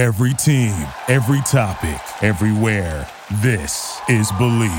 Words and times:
Every 0.00 0.32
team, 0.32 0.88
every 1.08 1.42
topic, 1.42 2.00
everywhere. 2.22 3.06
This 3.42 4.00
is 4.08 4.32
Believe. 4.32 4.72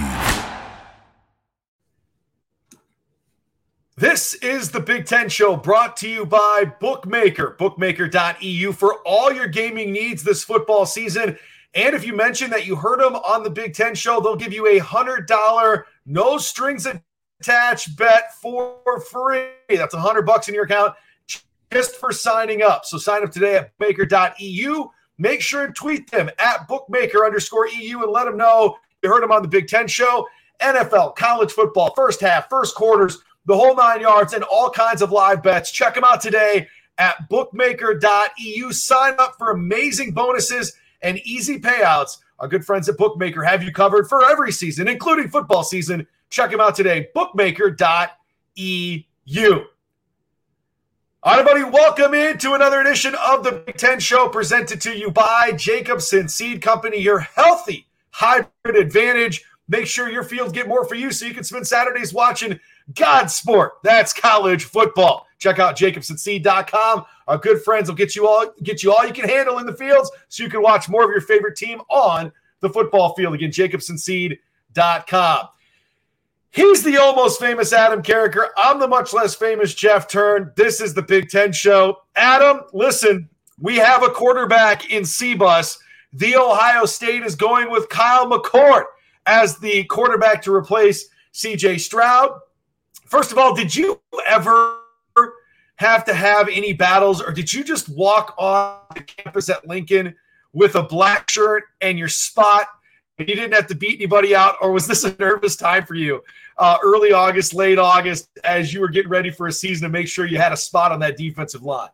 This 3.96 4.34
is 4.34 4.72
the 4.72 4.80
Big 4.80 5.06
Ten 5.06 5.30
Show 5.30 5.56
brought 5.56 5.96
to 5.98 6.10
you 6.10 6.26
by 6.26 6.74
Bookmaker, 6.80 7.52
bookmaker.eu 7.60 8.72
for 8.72 8.96
all 9.06 9.32
your 9.32 9.46
gaming 9.46 9.92
needs 9.92 10.24
this 10.24 10.44
football 10.44 10.88
season. 10.88 11.38
And 11.76 11.94
if 11.94 12.04
you 12.04 12.16
mention 12.16 12.50
that 12.50 12.66
you 12.66 12.76
heard 12.76 13.00
them 13.00 13.16
on 13.16 13.44
the 13.44 13.52
Big 13.52 13.76
Ten 13.76 13.94
Show, 13.94 14.22
they'll 14.22 14.36
give 14.36 14.54
you 14.54 14.66
a 14.66 14.80
$100 14.80 15.84
no 16.08 16.40
strings 16.40 16.88
attached 17.40 17.96
bet 17.96 18.34
for 18.42 18.80
free. 19.12 19.50
That's 19.70 19.94
a 19.94 19.98
100 19.98 20.24
bucks 20.24 20.48
in 20.48 20.56
your 20.56 20.64
account 20.64 20.96
just 21.72 21.98
for 21.98 22.12
signing 22.12 22.64
up. 22.64 22.86
So 22.86 22.98
sign 22.98 23.24
up 23.24 23.30
today 23.30 23.58
at 23.58 23.78
baker.eu. 23.78 24.90
Make 25.22 25.42
sure 25.42 25.64
and 25.66 25.76
tweet 25.76 26.10
them 26.10 26.32
at 26.40 26.68
bookmaker 26.68 27.24
underscore 27.24 27.68
EU 27.68 28.02
and 28.02 28.12
let 28.12 28.26
them 28.26 28.38
know 28.38 28.78
you 29.04 29.10
heard 29.10 29.22
them 29.22 29.32
on 29.32 29.44
the 29.44 29.48
Big 29.48 29.68
Ten 29.68 29.88
show. 29.88 30.28
NFL, 30.60 31.16
college 31.16 31.52
football, 31.52 31.94
first 31.96 32.22
half, 32.22 32.50
first 32.50 32.74
quarters, 32.74 33.20
the 33.46 33.56
whole 33.56 33.76
nine 33.76 34.02
yards, 34.02 34.34
and 34.34 34.44
all 34.44 34.72
kinds 34.72 35.04
of 35.04 35.12
live 35.12 35.44
bets. 35.44 35.70
Check 35.72 35.94
them 35.94 36.04
out 36.04 36.22
today 36.22 36.68
at 36.98 37.30
bookmaker.eu. 37.30 38.72
Sign 38.72 39.14
up 39.20 39.36
for 39.38 39.52
amazing 39.52 40.12
bonuses 40.12 40.74
and 41.04 41.20
easy 41.20 41.60
payouts. 41.60 42.18
Our 42.40 42.48
good 42.48 42.66
friends 42.66 42.90
at 42.90 42.98
Bookmaker 42.98 43.44
have 43.44 43.62
you 43.62 43.72
covered 43.72 44.10
for 44.10 44.26
every 44.26 44.52
season, 44.52 44.88
including 44.88 45.30
football 45.30 45.64
season. 45.64 46.08
Check 46.32 46.50
them 46.50 46.62
out 46.62 46.74
today, 46.74 47.10
bookmaker.eu. 47.14 47.76
All 51.24 51.34
right, 51.34 51.48
everybody, 51.48 51.72
welcome 51.72 52.16
into 52.16 52.56
another 52.56 52.82
edition 52.82 53.14
of 53.14 53.44
the 53.44 53.52
Big 53.52 53.78
Ten 53.78 54.00
Show 54.00 54.28
presented 54.28 54.82
to 54.82 54.98
you 54.98 55.12
by 55.12 55.52
Jacobsen 55.56 56.28
Seed 56.28 56.64
Company, 56.64 56.98
your 56.98 57.20
healthy 57.20 57.86
hybrid 58.10 58.76
advantage. 58.76 59.44
Make 59.68 59.86
sure 59.86 60.10
your 60.10 60.24
fields 60.24 60.52
get 60.52 60.68
more 60.68 60.84
for 60.84 60.96
you 60.96 61.12
so 61.12 61.28
you 61.28 61.36
can 61.36 61.44
spend 61.44 61.68
Saturdays 61.68 62.12
watching 62.12 62.60
God 62.96 63.28
sport. 63.28 63.74
That's 63.84 64.14
college 64.14 64.64
football. 64.64 65.28
Check 65.38 65.60
out 65.60 65.78
jacobsenseed.com. 65.78 67.06
Our 67.28 67.38
good 67.38 67.62
friends 67.62 67.88
will 67.88 67.96
get 67.96 68.16
you 68.16 68.28
all 68.28 68.48
get 68.64 68.82
you 68.82 68.92
all 68.92 69.06
you 69.06 69.14
can 69.14 69.30
handle 69.30 69.60
in 69.60 69.68
the 69.68 69.76
fields 69.76 70.10
so 70.28 70.42
you 70.42 70.50
can 70.50 70.64
watch 70.64 70.90
more 70.90 71.04
of 71.04 71.12
your 71.12 71.22
favorite 71.22 71.56
team 71.56 71.82
on 71.92 72.32
the 72.62 72.70
football 72.72 73.14
field. 73.14 73.36
Again, 73.36 73.52
jacobsenseed.com. 73.52 75.48
He's 76.54 76.84
the 76.84 76.98
almost 76.98 77.40
famous 77.40 77.72
Adam 77.72 78.04
Carriker. 78.04 78.50
I'm 78.58 78.78
the 78.78 78.88
much 78.88 79.14
less 79.14 79.34
famous 79.34 79.74
Jeff 79.74 80.10
Turn. 80.10 80.52
This 80.58 80.82
is 80.82 80.94
the 80.94 81.02
Big 81.02 81.30
Ten 81.30 81.54
Show. 81.54 82.00
Adam, 82.18 82.62
listen, 82.74 83.30
we 83.58 83.78
have 83.78 84.04
a 84.04 84.10
quarterback 84.10 84.92
in 84.92 85.06
C-Bus. 85.06 85.80
The 86.12 86.36
Ohio 86.36 86.86
State 86.86 87.24
is 87.24 87.36
going 87.36 87.72
with 87.72 87.88
Kyle 87.88 88.30
McCord 88.30 88.84
as 89.28 89.60
the 89.60 89.86
quarterback 89.86 90.42
to 90.42 90.54
replace 90.54 91.08
CJ 91.34 91.80
Stroud. 91.80 92.38
First 93.06 93.32
of 93.32 93.38
all, 93.38 93.56
did 93.56 93.74
you 93.74 94.02
ever 94.28 94.78
have 95.76 96.04
to 96.06 96.14
have 96.14 96.50
any 96.50 96.74
battles, 96.74 97.22
or 97.22 97.32
did 97.32 97.52
you 97.52 97.64
just 97.64 97.88
walk 97.88 98.36
off 98.38 98.90
the 98.94 99.02
campus 99.02 99.50
at 99.50 99.66
Lincoln 99.66 100.14
with 100.52 100.76
a 100.76 100.84
black 100.84 101.30
shirt 101.30 101.64
and 101.80 101.98
your 101.98 102.10
spot 102.10 102.68
and 103.22 103.30
you 103.30 103.36
didn't 103.36 103.54
have 103.54 103.68
to 103.68 103.76
beat 103.76 104.00
anybody 104.00 104.36
out, 104.36 104.56
or 104.62 104.72
was 104.72 104.88
this 104.88 105.04
a 105.04 105.16
nervous 105.20 105.56
time 105.56 105.86
for 105.86 105.94
you? 105.94 106.24
Uh, 106.58 106.78
early 106.84 107.12
August, 107.12 107.54
late 107.54 107.78
August, 107.78 108.30
as 108.44 108.74
you 108.74 108.82
were 108.82 108.90
getting 108.90 109.12
ready 109.12 109.30
for 109.30 109.48
a 109.48 109.52
season 109.52 109.88
to 109.88 109.90
make 109.90 110.08
sure 110.08 110.26
you 110.26 110.38
had 110.38 110.52
a 110.52 110.58
spot 110.58 110.92
on 110.92 111.00
that 111.00 111.18
defensive 111.18 111.64
line. 111.64 111.90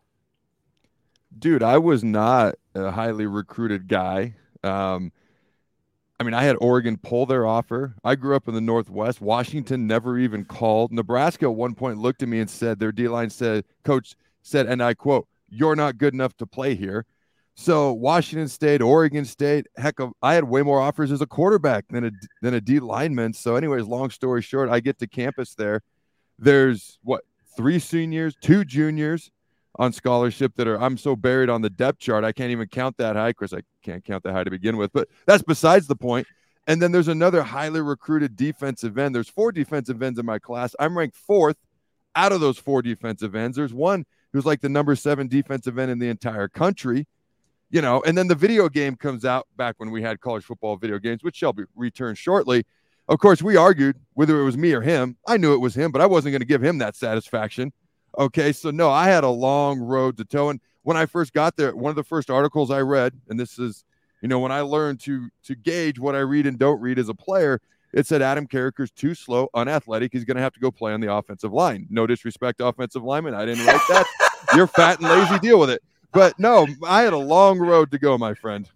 Dude, 1.37 1.61
I 1.61 1.77
was 1.77 2.03
not 2.03 2.55
a 2.73 2.91
highly 2.91 3.27
recruited 3.27 3.87
guy. 3.87 4.35
Um, 4.63 5.11
I 6.19 6.23
mean, 6.23 6.33
I 6.33 6.43
had 6.43 6.55
Oregon 6.61 6.97
pull 6.97 7.25
their 7.25 7.45
offer. 7.45 7.93
I 8.03 8.15
grew 8.15 8.35
up 8.35 8.47
in 8.47 8.55
the 8.55 8.61
Northwest. 8.61 9.21
Washington 9.21 9.85
never 9.85 10.17
even 10.17 10.45
called. 10.45 10.91
Nebraska 10.91 11.45
at 11.45 11.53
one 11.53 11.75
point 11.75 11.99
looked 11.99 12.23
at 12.23 12.29
me 12.29 12.39
and 12.39 12.49
said, 12.49 12.79
their 12.79 12.91
D 12.91 13.07
line 13.07 13.29
said, 13.29 13.65
Coach 13.83 14.15
said, 14.41 14.65
and 14.65 14.81
I 14.81 14.93
quote, 14.93 15.27
You're 15.49 15.75
not 15.75 15.97
good 15.97 16.13
enough 16.13 16.35
to 16.37 16.47
play 16.47 16.73
here. 16.73 17.05
So 17.59 17.91
Washington 17.91 18.47
State, 18.47 18.83
Oregon 18.83 19.25
State, 19.25 19.65
heck, 19.77 19.99
of, 19.99 20.13
I 20.21 20.35
had 20.35 20.43
way 20.43 20.61
more 20.61 20.79
offers 20.79 21.11
as 21.11 21.21
a 21.21 21.25
quarterback 21.25 21.85
than 21.89 22.05
a 22.05 22.11
than 22.43 22.53
a 22.53 22.61
D 22.61 22.79
lineman. 22.79 23.33
So, 23.33 23.55
anyways, 23.55 23.87
long 23.87 24.11
story 24.11 24.43
short, 24.43 24.69
I 24.69 24.79
get 24.79 24.99
to 24.99 25.07
campus 25.07 25.55
there. 25.55 25.81
There's 26.37 26.99
what 27.01 27.23
three 27.57 27.79
seniors, 27.79 28.35
two 28.39 28.63
juniors 28.63 29.31
on 29.79 29.91
scholarship 29.91 30.53
that 30.57 30.67
are. 30.67 30.79
I'm 30.79 30.97
so 30.97 31.15
buried 31.15 31.49
on 31.49 31.63
the 31.63 31.71
depth 31.71 31.97
chart, 31.97 32.23
I 32.23 32.31
can't 32.31 32.51
even 32.51 32.67
count 32.67 32.95
that 32.97 33.15
high. 33.15 33.33
Course, 33.33 33.53
I 33.53 33.61
can't 33.81 34.05
count 34.05 34.23
that 34.25 34.33
high 34.33 34.43
to 34.43 34.51
begin 34.51 34.77
with, 34.77 34.93
but 34.93 35.07
that's 35.25 35.41
besides 35.41 35.87
the 35.87 35.95
point. 35.95 36.27
And 36.67 36.79
then 36.79 36.91
there's 36.91 37.07
another 37.07 37.41
highly 37.41 37.81
recruited 37.81 38.35
defensive 38.35 38.99
end. 38.99 39.15
There's 39.15 39.29
four 39.29 39.51
defensive 39.51 40.03
ends 40.03 40.19
in 40.19 40.27
my 40.27 40.37
class. 40.37 40.75
I'm 40.79 40.95
ranked 40.95 41.17
fourth 41.17 41.57
out 42.15 42.31
of 42.31 42.39
those 42.39 42.59
four 42.59 42.83
defensive 42.83 43.35
ends. 43.35 43.57
There's 43.57 43.73
one 43.73 44.05
who's 44.31 44.45
like 44.45 44.61
the 44.61 44.69
number 44.69 44.95
seven 44.95 45.27
defensive 45.27 45.79
end 45.79 45.89
in 45.89 45.97
the 45.97 46.09
entire 46.09 46.47
country 46.47 47.07
you 47.69 47.81
know, 47.81 48.01
and 48.05 48.17
then 48.17 48.27
the 48.27 48.35
video 48.35 48.69
game 48.69 48.95
comes 48.95 49.25
out 49.25 49.47
back 49.57 49.75
when 49.77 49.91
we 49.91 50.01
had 50.01 50.21
college 50.21 50.43
football 50.43 50.77
video 50.77 50.99
games, 50.99 51.23
which 51.23 51.35
shall 51.35 51.53
be 51.53 51.63
returned 51.75 52.17
shortly. 52.17 52.65
Of 53.09 53.19
course, 53.19 53.41
we 53.41 53.55
argued 53.55 53.97
whether 54.13 54.39
it 54.39 54.43
was 54.43 54.57
me 54.57 54.73
or 54.73 54.81
him. 54.81 55.17
I 55.27 55.37
knew 55.37 55.53
it 55.53 55.59
was 55.59 55.75
him, 55.75 55.91
but 55.91 56.01
I 56.01 56.05
wasn't 56.05 56.33
going 56.33 56.41
to 56.41 56.47
give 56.47 56.63
him 56.63 56.77
that 56.79 56.95
satisfaction. 56.95 57.71
Okay, 58.17 58.51
so 58.51 58.71
no, 58.71 58.89
I 58.89 59.07
had 59.07 59.23
a 59.23 59.29
long 59.29 59.79
road 59.79 60.17
to 60.17 60.25
toe. 60.25 60.49
And 60.49 60.59
when 60.83 60.97
I 60.97 61.05
first 61.05 61.33
got 61.33 61.55
there, 61.55 61.75
one 61.75 61.89
of 61.89 61.95
the 61.95 62.03
first 62.03 62.29
articles 62.29 62.71
I 62.71 62.79
read, 62.79 63.13
and 63.29 63.39
this 63.39 63.59
is, 63.59 63.83
you 64.21 64.27
know, 64.27 64.39
when 64.39 64.51
I 64.51 64.61
learned 64.61 64.99
to 65.01 65.29
to 65.43 65.55
gauge 65.55 65.99
what 65.99 66.15
I 66.15 66.19
read 66.19 66.47
and 66.47 66.57
don't 66.57 66.81
read 66.81 66.99
as 66.99 67.09
a 67.09 67.13
player, 67.13 67.61
it 67.93 68.07
said 68.07 68.21
Adam 68.21 68.47
Carriker's 68.47 68.91
too 68.91 69.13
slow, 69.13 69.49
unathletic. 69.53 70.11
He's 70.11 70.25
going 70.25 70.37
to 70.37 70.43
have 70.43 70.53
to 70.53 70.59
go 70.59 70.71
play 70.71 70.93
on 70.93 71.01
the 71.01 71.13
offensive 71.13 71.53
line. 71.53 71.87
No 71.89 72.07
disrespect 72.07 72.57
to 72.59 72.65
offensive 72.65 73.03
linemen. 73.03 73.35
I 73.35 73.45
didn't 73.45 73.65
write 73.65 73.81
that. 73.89 74.05
You're 74.55 74.67
fat 74.67 74.99
and 74.99 75.09
lazy. 75.09 75.37
Deal 75.39 75.59
with 75.59 75.69
it 75.69 75.81
but 76.11 76.37
no, 76.39 76.67
I 76.85 77.01
had 77.01 77.13
a 77.13 77.17
long 77.17 77.59
road 77.59 77.91
to 77.91 77.99
go, 77.99 78.17
my 78.17 78.33
friend. 78.33 78.69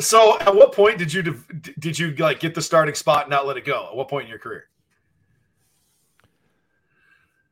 So, 0.00 0.38
at 0.38 0.54
what 0.54 0.72
point 0.72 0.98
did 0.98 1.12
you 1.12 1.22
did 1.22 1.98
you 1.98 2.14
like 2.16 2.40
get 2.40 2.54
the 2.54 2.62
starting 2.62 2.94
spot 2.94 3.22
and 3.22 3.30
not 3.30 3.46
let 3.46 3.56
it 3.56 3.64
go? 3.64 3.88
At 3.88 3.96
what 3.96 4.08
point 4.08 4.24
in 4.24 4.30
your 4.30 4.38
career? 4.38 4.68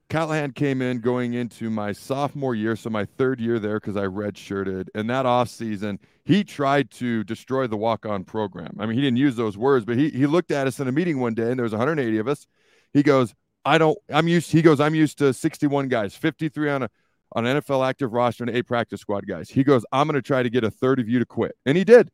Callahan 0.09 0.53
came 0.53 0.81
in 0.81 1.01
going 1.01 1.35
into 1.35 1.69
my 1.69 1.91
sophomore 1.91 2.55
year, 2.55 2.77
so 2.77 2.89
my 2.89 3.05
third 3.05 3.41
year 3.41 3.59
there 3.59 3.81
because 3.81 3.97
I 3.97 4.05
redshirted. 4.05 4.87
And 4.95 5.11
that 5.11 5.27
off 5.27 5.49
season, 5.49 5.99
he 6.25 6.45
tried 6.45 6.93
to 6.93 7.25
destroy 7.25 7.67
the 7.67 7.77
walk-on 7.77 8.23
program. 8.23 8.77
I 8.79 8.87
mean, 8.87 8.95
he 8.95 9.03
didn't 9.03 9.17
use 9.17 9.35
those 9.35 9.59
words, 9.59 9.85
but 9.85 9.97
he 9.97 10.11
he 10.11 10.27
looked 10.27 10.53
at 10.53 10.69
us 10.69 10.79
in 10.79 10.87
a 10.87 10.93
meeting 10.93 11.19
one 11.19 11.35
day, 11.35 11.51
and 11.51 11.59
there 11.59 11.65
was 11.65 11.73
180 11.73 12.19
of 12.19 12.29
us. 12.29 12.47
He 12.93 13.03
goes, 13.03 13.35
"I 13.65 13.79
don't. 13.79 13.99
I'm 14.09 14.29
used." 14.29 14.53
He 14.53 14.63
goes, 14.63 14.79
"I'm 14.79 14.95
used 14.95 15.19
to 15.19 15.33
61 15.33 15.89
guys, 15.89 16.15
53 16.15 16.71
on 16.71 16.83
a 16.85 16.91
on 17.33 17.47
an 17.47 17.61
NFL 17.61 17.87
active 17.87 18.13
roster 18.13 18.45
and 18.45 18.55
eight 18.55 18.67
practice 18.67 19.01
squad 19.01 19.27
guys. 19.27 19.49
He 19.49 19.65
goes, 19.65 19.85
I'm 19.93 20.07
going 20.07 20.15
to 20.15 20.23
try 20.23 20.43
to 20.43 20.51
get 20.51 20.65
a 20.65 20.71
third 20.71 21.01
of 21.01 21.09
you 21.09 21.19
to 21.19 21.27
quit. 21.27 21.57
And 21.67 21.77
he 21.77 21.85
did. 21.85 22.11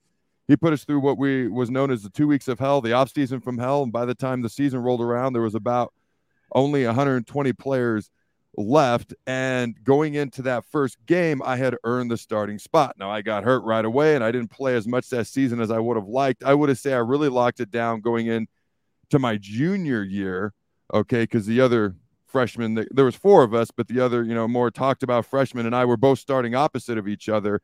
He 0.48 0.56
put 0.56 0.72
us 0.72 0.84
through 0.84 1.00
what 1.00 1.18
we 1.18 1.48
was 1.48 1.70
known 1.70 1.90
as 1.90 2.02
the 2.02 2.10
two 2.10 2.26
weeks 2.26 2.48
of 2.48 2.58
hell, 2.58 2.80
the 2.80 2.92
off 2.92 3.12
season 3.12 3.40
from 3.40 3.58
hell. 3.58 3.82
And 3.84 3.92
by 3.92 4.04
the 4.04 4.14
time 4.14 4.42
the 4.42 4.48
season 4.48 4.80
rolled 4.80 5.00
around, 5.00 5.32
there 5.32 5.42
was 5.42 5.54
about 5.54 5.92
only 6.54 6.84
120 6.84 7.52
players 7.52 8.10
left. 8.56 9.14
And 9.26 9.82
going 9.84 10.14
into 10.14 10.42
that 10.42 10.64
first 10.66 10.98
game, 11.06 11.42
I 11.44 11.56
had 11.56 11.76
earned 11.84 12.10
the 12.10 12.16
starting 12.16 12.58
spot. 12.58 12.96
Now 12.98 13.10
I 13.10 13.22
got 13.22 13.44
hurt 13.44 13.62
right 13.64 13.84
away 13.84 14.14
and 14.14 14.24
I 14.24 14.30
didn't 14.32 14.50
play 14.50 14.74
as 14.74 14.86
much 14.86 15.08
that 15.10 15.26
season 15.26 15.60
as 15.60 15.70
I 15.70 15.78
would 15.78 15.96
have 15.96 16.08
liked. 16.08 16.42
I 16.44 16.54
would 16.54 16.68
have 16.68 16.78
say 16.78 16.92
I 16.92 16.98
really 16.98 17.28
locked 17.28 17.60
it 17.60 17.70
down 17.70 18.00
going 18.00 18.26
in 18.26 18.48
to 19.10 19.18
my 19.18 19.36
junior 19.36 20.02
year. 20.02 20.52
Okay, 20.92 21.22
because 21.22 21.46
the 21.46 21.60
other 21.60 21.96
freshmen. 22.32 22.86
There 22.90 23.04
was 23.04 23.14
four 23.14 23.44
of 23.44 23.54
us, 23.54 23.70
but 23.70 23.86
the 23.86 24.00
other, 24.00 24.24
you 24.24 24.34
know, 24.34 24.48
more 24.48 24.70
talked 24.70 25.02
about 25.02 25.26
freshmen 25.26 25.66
and 25.66 25.76
I 25.76 25.84
were 25.84 25.98
both 25.98 26.18
starting 26.18 26.54
opposite 26.54 26.98
of 26.98 27.06
each 27.06 27.28
other, 27.28 27.60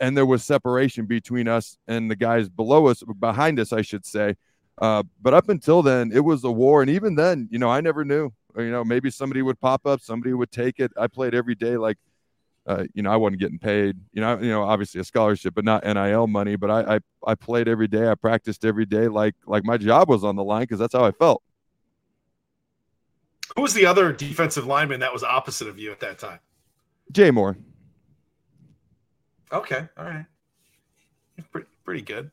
and 0.00 0.16
there 0.16 0.24
was 0.24 0.44
separation 0.44 1.06
between 1.06 1.48
us 1.48 1.76
and 1.88 2.10
the 2.10 2.16
guys 2.16 2.48
below 2.48 2.86
us, 2.86 3.02
behind 3.18 3.58
us, 3.60 3.72
I 3.72 3.82
should 3.82 4.06
say. 4.06 4.36
Uh, 4.80 5.02
but 5.20 5.34
up 5.34 5.48
until 5.48 5.82
then, 5.82 6.12
it 6.12 6.20
was 6.20 6.44
a 6.44 6.50
war, 6.50 6.80
and 6.80 6.90
even 6.90 7.16
then, 7.16 7.48
you 7.50 7.58
know, 7.58 7.68
I 7.68 7.80
never 7.80 8.04
knew. 8.04 8.32
You 8.56 8.70
know, 8.70 8.84
maybe 8.84 9.10
somebody 9.10 9.42
would 9.42 9.60
pop 9.60 9.86
up, 9.86 10.00
somebody 10.00 10.32
would 10.32 10.52
take 10.52 10.78
it. 10.78 10.92
I 10.96 11.08
played 11.08 11.34
every 11.34 11.54
day 11.54 11.76
like. 11.76 11.98
Uh, 12.64 12.84
you 12.94 13.02
know, 13.02 13.10
I 13.10 13.16
wasn't 13.16 13.40
getting 13.40 13.58
paid. 13.58 13.96
You 14.12 14.20
know, 14.20 14.38
you 14.38 14.48
know, 14.48 14.62
obviously 14.62 15.00
a 15.00 15.04
scholarship, 15.04 15.52
but 15.52 15.64
not 15.64 15.82
NIL 15.82 16.28
money. 16.28 16.54
But 16.54 16.70
I, 16.70 16.94
I, 16.94 17.00
I 17.26 17.34
played 17.34 17.66
every 17.66 17.88
day. 17.88 18.08
I 18.08 18.14
practiced 18.14 18.64
every 18.64 18.86
day, 18.86 19.08
like, 19.08 19.34
like 19.48 19.64
my 19.64 19.76
job 19.76 20.08
was 20.08 20.22
on 20.22 20.36
the 20.36 20.44
line 20.44 20.62
because 20.62 20.78
that's 20.78 20.94
how 20.94 21.04
I 21.04 21.10
felt. 21.10 21.42
Who 23.56 23.62
was 23.62 23.74
the 23.74 23.86
other 23.86 24.12
defensive 24.12 24.66
lineman 24.66 25.00
that 25.00 25.12
was 25.12 25.22
opposite 25.22 25.68
of 25.68 25.78
you 25.78 25.90
at 25.92 26.00
that 26.00 26.18
time? 26.18 26.38
Jay 27.12 27.30
Moore. 27.30 27.56
Okay, 29.52 29.86
all 29.98 30.04
right. 30.04 30.24
Pretty, 31.50 31.66
pretty 31.84 32.02
good. 32.02 32.30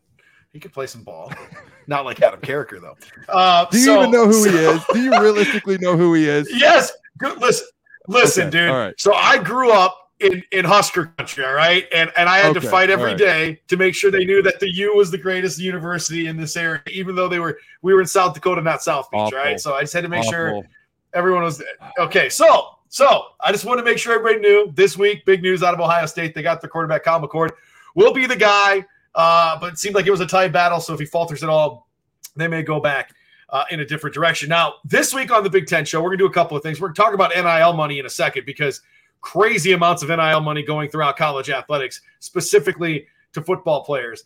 He 0.54 0.60
could 0.60 0.74
play 0.74 0.88
some 0.88 1.04
ball. 1.04 1.32
Not 1.88 2.06
like 2.06 2.22
Adam 2.22 2.40
Carriker, 2.40 2.80
though. 2.82 2.98
Uh, 3.28 3.66
Do 3.66 3.78
you 3.78 3.86
so, 3.86 4.00
even 4.00 4.12
know 4.12 4.26
who 4.26 4.34
so, 4.34 4.52
he 4.52 4.58
is? 4.58 4.82
Do 4.94 5.02
you 5.04 5.12
realistically 5.22 5.78
know 5.80 5.98
who 5.98 6.14
he 6.14 6.28
is? 6.30 6.48
Yes. 6.52 6.92
Good. 7.18 7.40
Listen, 7.42 7.68
listen, 8.08 8.48
okay. 8.48 8.52
dude. 8.68 8.72
Right. 8.72 8.94
So 9.00 9.14
I 9.14 9.38
grew 9.42 9.72
up 9.72 9.98
in 10.20 10.42
in 10.52 10.66
Husker 10.66 11.08
country, 11.18 11.46
all 11.46 11.54
right, 11.54 11.86
and 11.94 12.12
and 12.18 12.28
I 12.30 12.38
had 12.40 12.52
Okay, 12.52 12.60
to 12.62 12.70
fight 12.70 12.90
every 12.90 13.12
right. 13.12 13.18
day 13.18 13.62
to 13.68 13.78
make 13.78 13.96
sure 13.96 14.12
they 14.12 14.26
knew 14.26 14.42
that 14.44 14.60
the 14.60 14.70
U 14.76 14.96
was 14.96 15.12
the 15.12 15.18
greatest 15.18 15.60
university 15.60 16.28
in 16.28 16.38
this 16.38 16.56
area, 16.58 16.82
even 16.88 17.16
though 17.16 17.28
they 17.28 17.40
were 17.40 17.58
we 17.82 17.94
were 17.94 18.02
in 18.02 18.08
South 18.08 18.34
Dakota, 18.34 18.62
not 18.62 18.82
South 18.82 19.10
Beach, 19.12 19.20
Awful. 19.20 19.38
right? 19.38 19.60
So 19.60 19.74
I 19.76 19.82
just 19.82 19.94
had 19.94 20.04
to 20.04 20.10
make 20.10 20.24
sure 20.24 20.50
Awful. 20.56 20.66
Everyone 21.14 21.44
was 21.44 21.62
okay. 21.98 22.30
So 22.30 22.76
so 22.90 23.28
I 23.40 23.52
just 23.52 23.66
want 23.66 23.80
to 23.80 23.86
make 23.86 23.98
sure 23.98 24.14
everybody 24.14 24.40
knew 24.40 24.72
this 24.76 24.98
week, 24.98 25.26
big 25.26 25.42
news 25.42 25.64
out 25.64 25.74
of 25.74 25.80
Ohio 25.80 26.06
State. 26.06 26.34
They 26.34 26.42
got 26.42 26.62
their 26.62 26.70
quarterback 26.70 27.04
Kyle 27.04 27.22
McCord 27.22 27.52
will 27.96 28.14
be 28.14 28.26
the 28.26 28.36
guy, 28.36 28.86
uh, 29.16 29.60
but 29.60 29.74
it 29.74 29.80
seemed 29.80 29.96
like 29.96 30.08
it 30.08 30.12
was 30.12 30.22
a 30.22 30.28
tight 30.28 30.52
battle. 30.52 30.80
So 30.80 30.94
if 30.94 31.00
he 31.00 31.06
falters 31.06 31.44
at 31.44 31.50
all, 31.50 31.88
they 32.36 32.48
may 32.48 32.64
go 32.64 32.80
back. 32.80 33.14
Uh, 33.52 33.66
in 33.72 33.80
a 33.80 33.86
different 33.86 34.14
direction. 34.14 34.48
Now, 34.48 34.76
this 34.86 35.12
week 35.12 35.32
on 35.32 35.44
the 35.44 35.50
Big 35.50 35.66
Ten 35.66 35.84
show, 35.84 36.02
we're 36.02 36.10
going 36.10 36.20
to 36.20 36.24
do 36.26 36.28
a 36.28 36.32
couple 36.32 36.56
of 36.56 36.62
things. 36.62 36.80
We're 36.80 36.90
going 36.90 36.96
to 36.98 37.02
talk 37.02 37.14
about 37.16 37.32
NIL 37.36 37.74
money 37.74 37.98
in 37.98 38.06
a 38.06 38.10
second 38.10 38.46
because 38.46 38.84
crazy 39.22 39.72
amounts 39.74 40.04
of 40.04 40.10
NIL 40.10 40.42
money 40.42 40.62
going 40.62 40.88
throughout 40.90 41.18
college 41.18 41.50
athletics, 41.50 42.02
specifically 42.20 43.08
to 43.34 43.42
football 43.42 43.84
players. 43.84 44.24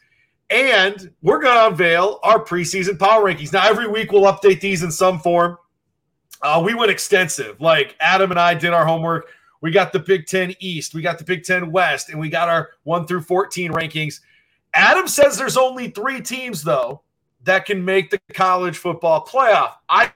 And 0.50 1.12
we're 1.22 1.40
going 1.40 1.56
to 1.56 1.68
unveil 1.68 2.20
our 2.24 2.44
preseason 2.44 3.00
power 3.00 3.24
rankings. 3.24 3.54
Now, 3.54 3.66
every 3.66 3.88
week 3.88 4.12
we'll 4.12 4.24
update 4.24 4.60
these 4.60 4.84
in 4.84 4.92
some 4.92 5.20
form. 5.20 5.58
Uh, 6.44 6.62
we 6.64 6.74
went 6.74 6.92
extensive. 6.92 7.60
Like 7.62 7.96
Adam 8.00 8.30
and 8.32 8.40
I 8.40 8.54
did 8.54 8.74
our 8.74 8.86
homework. 8.86 9.28
We 9.62 9.72
got 9.72 9.94
the 9.94 10.00
Big 10.00 10.28
Ten 10.28 10.54
East, 10.60 10.94
we 10.94 11.02
got 11.02 11.18
the 11.18 11.24
Big 11.24 11.44
Ten 11.46 11.72
West, 11.72 12.10
and 12.10 12.20
we 12.20 12.28
got 12.30 12.50
our 12.50 12.72
1 12.84 13.08
through 13.08 13.22
14 13.22 13.72
rankings. 13.72 14.20
Adam 14.74 15.08
says 15.08 15.38
there's 15.38 15.56
only 15.56 15.88
three 15.90 16.20
teams, 16.20 16.64
though, 16.64 17.02
that 17.46 17.66
can 17.66 17.86
make 17.86 18.10
the 18.10 18.20
college 18.34 18.78
football 18.78 19.26
playoff. 19.26 19.76
I 19.88 20.12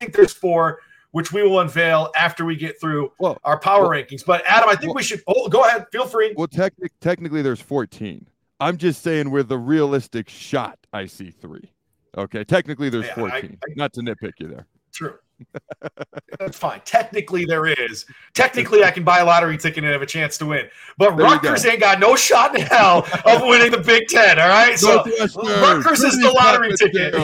think 0.00 0.12
there's 0.14 0.32
four, 0.32 0.80
which 1.12 1.32
we 1.32 1.44
will 1.44 1.60
unveil 1.60 2.10
after 2.16 2.44
we 2.44 2.56
get 2.56 2.80
through 2.80 3.12
Well, 3.20 3.38
our 3.44 3.60
power 3.60 3.82
well- 3.82 3.90
rankings. 3.90 4.24
But 4.26 4.42
Adam, 4.46 4.68
I 4.68 4.74
think 4.74 4.86
well- 4.88 4.94
we 4.96 5.02
should. 5.04 5.22
Oh, 5.28 5.48
go 5.48 5.64
ahead. 5.64 5.86
Feel 5.92 6.06
free. 6.08 6.34
Well, 6.36 6.48
technic- 6.48 6.92
technically, 7.00 7.42
there's 7.42 7.60
14. 7.60 8.26
I'm 8.58 8.76
just 8.78 9.02
saying 9.02 9.30
with 9.30 9.52
a 9.52 9.58
realistic 9.58 10.28
shot, 10.28 10.76
I 10.92 11.06
see 11.06 11.30
three. 11.30 11.70
Okay, 12.18 12.42
technically 12.42 12.88
there's 12.90 13.06
Yeah, 13.06 13.12
I- 13.12 13.30
14. 13.30 13.58
I- 13.62 13.72
Not 13.76 13.92
to 13.92 14.00
nitpick 14.00 14.32
you 14.40 14.48
there. 14.48 14.66
True. 15.00 15.14
That's 16.38 16.58
fine. 16.58 16.82
Technically, 16.84 17.46
there 17.46 17.66
is. 17.66 18.04
Technically, 18.34 18.84
I 18.84 18.90
can 18.90 19.02
buy 19.04 19.20
a 19.20 19.24
lottery 19.24 19.56
ticket 19.56 19.82
and 19.82 19.90
have 19.92 20.02
a 20.02 20.06
chance 20.06 20.36
to 20.38 20.46
win. 20.46 20.68
But 20.98 21.16
There 21.16 21.24
Rutgers 21.24 21.64
go. 21.64 21.70
ain't 21.70 21.80
got 21.80 21.98
no 21.98 22.14
shot 22.16 22.54
in 22.54 22.60
hell 22.66 23.06
of 23.24 23.40
winning 23.42 23.70
the 23.70 23.78
Big 23.80 24.06
Ten. 24.08 24.38
All 24.38 24.48
right. 24.48 24.78
So 24.78 24.96
Rutgers 24.98 26.00
is 26.02 26.18
the 26.20 26.30
lottery 26.30 26.76
ticket. 26.76 27.14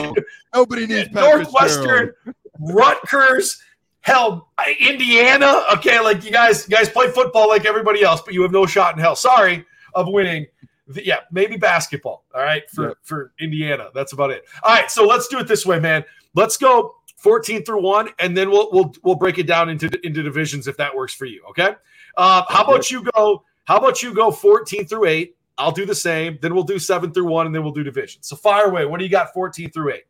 Nobody 0.54 0.86
needs 0.86 1.10
Northwestern, 1.12 2.14
Rutgers, 2.58 3.62
hell, 4.00 4.48
Indiana. 4.80 5.64
Okay, 5.74 6.00
like 6.00 6.24
you 6.24 6.30
guys, 6.30 6.66
you 6.68 6.74
guys 6.74 6.88
play 6.88 7.08
football 7.10 7.48
like 7.48 7.66
everybody 7.66 8.02
else, 8.02 8.22
but 8.22 8.32
you 8.32 8.40
have 8.42 8.52
no 8.52 8.64
shot 8.64 8.94
in 8.94 9.00
hell. 9.00 9.16
Sorry 9.16 9.66
of 9.94 10.08
winning. 10.08 10.46
Yeah, 10.94 11.18
maybe 11.32 11.56
basketball. 11.56 12.24
All 12.34 12.42
right, 12.42 12.62
for 12.70 12.88
Yep. 12.88 12.96
for 13.02 13.32
Indiana, 13.40 13.88
that's 13.94 14.12
about 14.12 14.30
it. 14.30 14.44
All 14.62 14.74
right, 14.74 14.90
so 14.90 15.04
let's 15.06 15.26
do 15.28 15.38
it 15.38 15.48
this 15.48 15.66
way, 15.66 15.80
man. 15.80 16.04
Let's 16.34 16.56
go 16.56 16.94
14 17.26 17.64
through 17.64 17.82
one, 17.82 18.08
and 18.20 18.36
then 18.36 18.52
we'll 18.52 18.68
we'll 18.70 18.94
we'll 19.02 19.16
break 19.16 19.36
it 19.38 19.48
down 19.48 19.68
into 19.68 19.90
into 20.06 20.22
divisions 20.22 20.68
if 20.68 20.76
that 20.76 20.94
works 20.94 21.12
for 21.12 21.24
you. 21.24 21.42
Okay. 21.50 21.74
Uh, 22.16 22.44
how 22.48 22.62
about 22.62 22.88
you 22.88 23.02
go? 23.02 23.42
How 23.64 23.78
about 23.78 24.00
you 24.00 24.14
go 24.14 24.30
14 24.30 24.86
through 24.86 25.06
eight? 25.06 25.36
I'll 25.58 25.72
do 25.72 25.84
the 25.84 25.94
same. 25.94 26.38
Then 26.40 26.54
we'll 26.54 26.62
do 26.62 26.78
seven 26.78 27.12
through 27.12 27.26
one, 27.26 27.46
and 27.46 27.52
then 27.52 27.64
we'll 27.64 27.72
do 27.72 27.82
divisions. 27.82 28.28
So 28.28 28.36
fire 28.36 28.66
away. 28.66 28.84
What 28.86 28.98
do 28.98 29.04
you 29.04 29.10
got? 29.10 29.34
14 29.34 29.72
through 29.72 29.94
eight. 29.94 30.04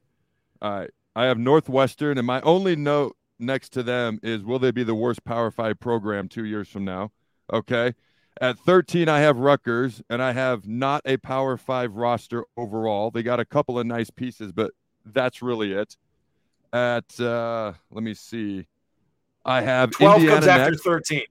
All 0.61 0.79
right. 0.79 0.91
I 1.15 1.25
have 1.25 1.39
Northwestern, 1.39 2.19
and 2.19 2.27
my 2.27 2.43
only 2.43 2.77
note 2.77 3.17
next 3.39 3.71
to 3.71 3.83
them 3.83 4.19
is 4.23 4.43
will 4.43 4.59
they 4.59 4.71
be 4.71 4.85
the 4.85 4.95
worst 4.95 5.25
Power 5.25 5.51
Five 5.51 5.81
program 5.81 6.29
two 6.29 6.45
years 6.45 6.69
from 6.69 6.85
now? 6.85 7.13
Okay. 7.51 7.95
At 8.43 8.59
13, 8.59 9.09
I 9.09 9.21
have 9.21 9.39
Rutgers, 9.39 10.03
and 10.11 10.23
I 10.23 10.33
have 10.33 10.69
not 10.69 11.01
a 11.07 11.17
Power 11.17 11.57
Five 11.57 11.95
roster 11.95 12.45
overall. 12.59 13.11
They 13.11 13.23
got 13.23 13.41
a 13.41 13.47
couple 13.47 13.79
of 13.79 13.87
nice 13.87 14.11
pieces, 14.11 14.53
but 14.53 14.73
that's 15.07 15.41
really 15.41 15.73
it. 15.73 15.97
At 16.77 17.19
uh, 17.21 17.73
let 17.91 18.05
me 18.05 18.13
see, 18.13 18.67
I 19.47 19.63
have 19.63 19.93
12 19.93 20.15
Indiana 20.17 20.35
comes 20.37 20.47
after 20.47 20.71
next. 20.73 20.83
13. 20.83 21.23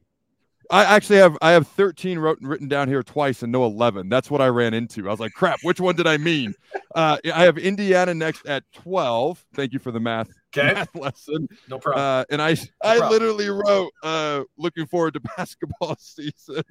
I 0.72 0.84
actually 0.84 1.18
have 1.18 1.38
I 1.40 1.52
have 1.52 1.68
13 1.68 2.18
wrote, 2.18 2.40
written 2.42 2.68
down 2.68 2.88
here 2.88 3.04
twice 3.04 3.44
and 3.44 3.52
no 3.52 3.64
11. 3.66 4.10
That's 4.10 4.32
what 4.32 4.42
I 4.42 4.48
ran 4.48 4.74
into. 4.74 5.08
I 5.08 5.12
was 5.12 5.20
like, 5.20 5.34
crap, 5.34 5.60
which 5.62 5.80
one 5.80 5.96
did 5.96 6.08
I 6.08 6.18
mean? 6.18 6.54
Uh, 6.96 7.18
I 7.34 7.44
have 7.44 7.58
Indiana 7.58 8.14
next 8.14 8.46
at 8.46 8.64
12. 8.72 9.44
Thank 9.54 9.74
you 9.74 9.80
for 9.80 9.92
the 9.92 10.00
math 10.00 10.30
Okay. 10.56 10.74
math 10.74 10.96
lesson. 10.96 11.50
No 11.68 11.78
problem. 11.78 12.02
Uh, 12.02 12.24
and 12.30 12.42
I 12.42 12.52
I 12.82 13.00
problem. 13.00 13.12
literally 13.12 13.50
wrote 13.50 13.92
uh, 14.02 14.44
looking 14.58 14.86
forward 14.86 15.16
to 15.16 15.20
basketball 15.38 15.96
season. 16.00 16.64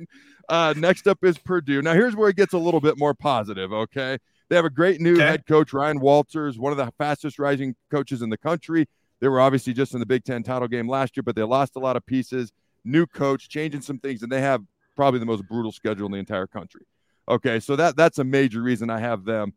Uh, 0.48 0.72
next 0.78 1.06
up 1.06 1.18
is 1.24 1.36
Purdue. 1.36 1.82
Now 1.82 1.92
here's 1.92 2.16
where 2.16 2.30
it 2.30 2.36
gets 2.36 2.54
a 2.54 2.58
little 2.58 2.80
bit 2.80 2.96
more 2.96 3.12
positive. 3.12 3.70
Okay, 3.74 4.16
they 4.54 4.58
have 4.58 4.64
a 4.64 4.70
great 4.70 5.00
new 5.00 5.14
Okay. 5.14 5.26
head 5.26 5.46
coach 5.46 5.72
Ryan 5.72 5.98
Walters, 5.98 6.60
one 6.60 6.70
of 6.70 6.78
the 6.78 6.92
fastest 6.96 7.40
rising 7.40 7.74
coaches 7.90 8.22
in 8.22 8.30
the 8.30 8.38
country. 8.38 8.88
They 9.18 9.26
were 9.26 9.40
obviously 9.40 9.72
just 9.72 9.94
in 9.94 9.98
the 10.00 10.06
Big 10.06 10.22
Ten 10.22 10.44
title 10.44 10.68
game 10.68 10.88
last 10.88 11.16
year, 11.16 11.24
but 11.24 11.34
they 11.34 11.42
lost 11.42 11.74
a 11.74 11.80
lot 11.80 11.96
of 11.96 12.06
pieces. 12.06 12.52
New 12.84 13.04
coach, 13.04 13.48
changing 13.48 13.80
some 13.80 13.98
things, 13.98 14.22
and 14.22 14.30
they 14.30 14.40
have 14.40 14.62
probably 14.94 15.18
the 15.18 15.26
most 15.26 15.44
brutal 15.48 15.72
schedule 15.72 16.06
in 16.06 16.12
the 16.12 16.18
entire 16.18 16.46
country. 16.46 16.82
Okay, 17.28 17.58
so 17.58 17.74
that 17.74 17.96
that's 17.96 18.20
a 18.20 18.24
major 18.24 18.62
reason 18.62 18.90
I 18.90 19.00
have 19.00 19.24
them 19.24 19.54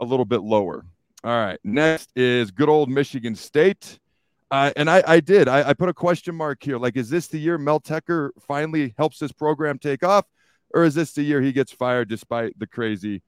a 0.00 0.04
little 0.06 0.24
bit 0.24 0.40
lower. 0.40 0.86
All 1.24 1.30
right, 1.30 1.58
next 1.62 2.10
is 2.16 2.50
good 2.50 2.70
old 2.70 2.88
Michigan 2.88 3.34
State. 3.34 3.98
Uh, 4.50 4.70
and 4.76 4.88
I, 4.88 5.02
I 5.06 5.20
did. 5.20 5.46
I, 5.46 5.68
I 5.68 5.74
put 5.74 5.90
a 5.90 5.94
question 5.94 6.34
mark 6.34 6.62
here. 6.62 6.78
Like, 6.78 6.96
is 6.96 7.10
this 7.10 7.26
the 7.26 7.36
year 7.38 7.58
Mel 7.58 7.80
Tucker 7.80 8.32
finally 8.40 8.94
helps 8.96 9.18
this 9.18 9.32
program 9.32 9.78
take 9.78 10.02
off, 10.02 10.24
or 10.72 10.84
is 10.84 10.94
this 10.94 11.12
the 11.12 11.22
year 11.22 11.42
he 11.42 11.52
gets 11.52 11.70
fired 11.70 12.08
despite 12.08 12.58
the 12.58 12.66
crazy 12.66 13.20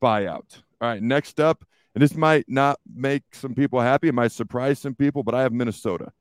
buyout? 0.00 0.62
All 0.80 0.88
right, 0.88 1.02
next 1.02 1.40
up, 1.40 1.64
and 1.94 2.02
this 2.02 2.14
might 2.14 2.44
not 2.48 2.78
make 2.94 3.22
some 3.32 3.54
people 3.54 3.80
happy, 3.80 4.08
it 4.08 4.14
might 4.14 4.32
surprise 4.32 4.78
some 4.78 4.94
people, 4.94 5.22
but 5.22 5.34
I 5.34 5.42
have 5.42 5.52
Minnesota. 5.52 6.12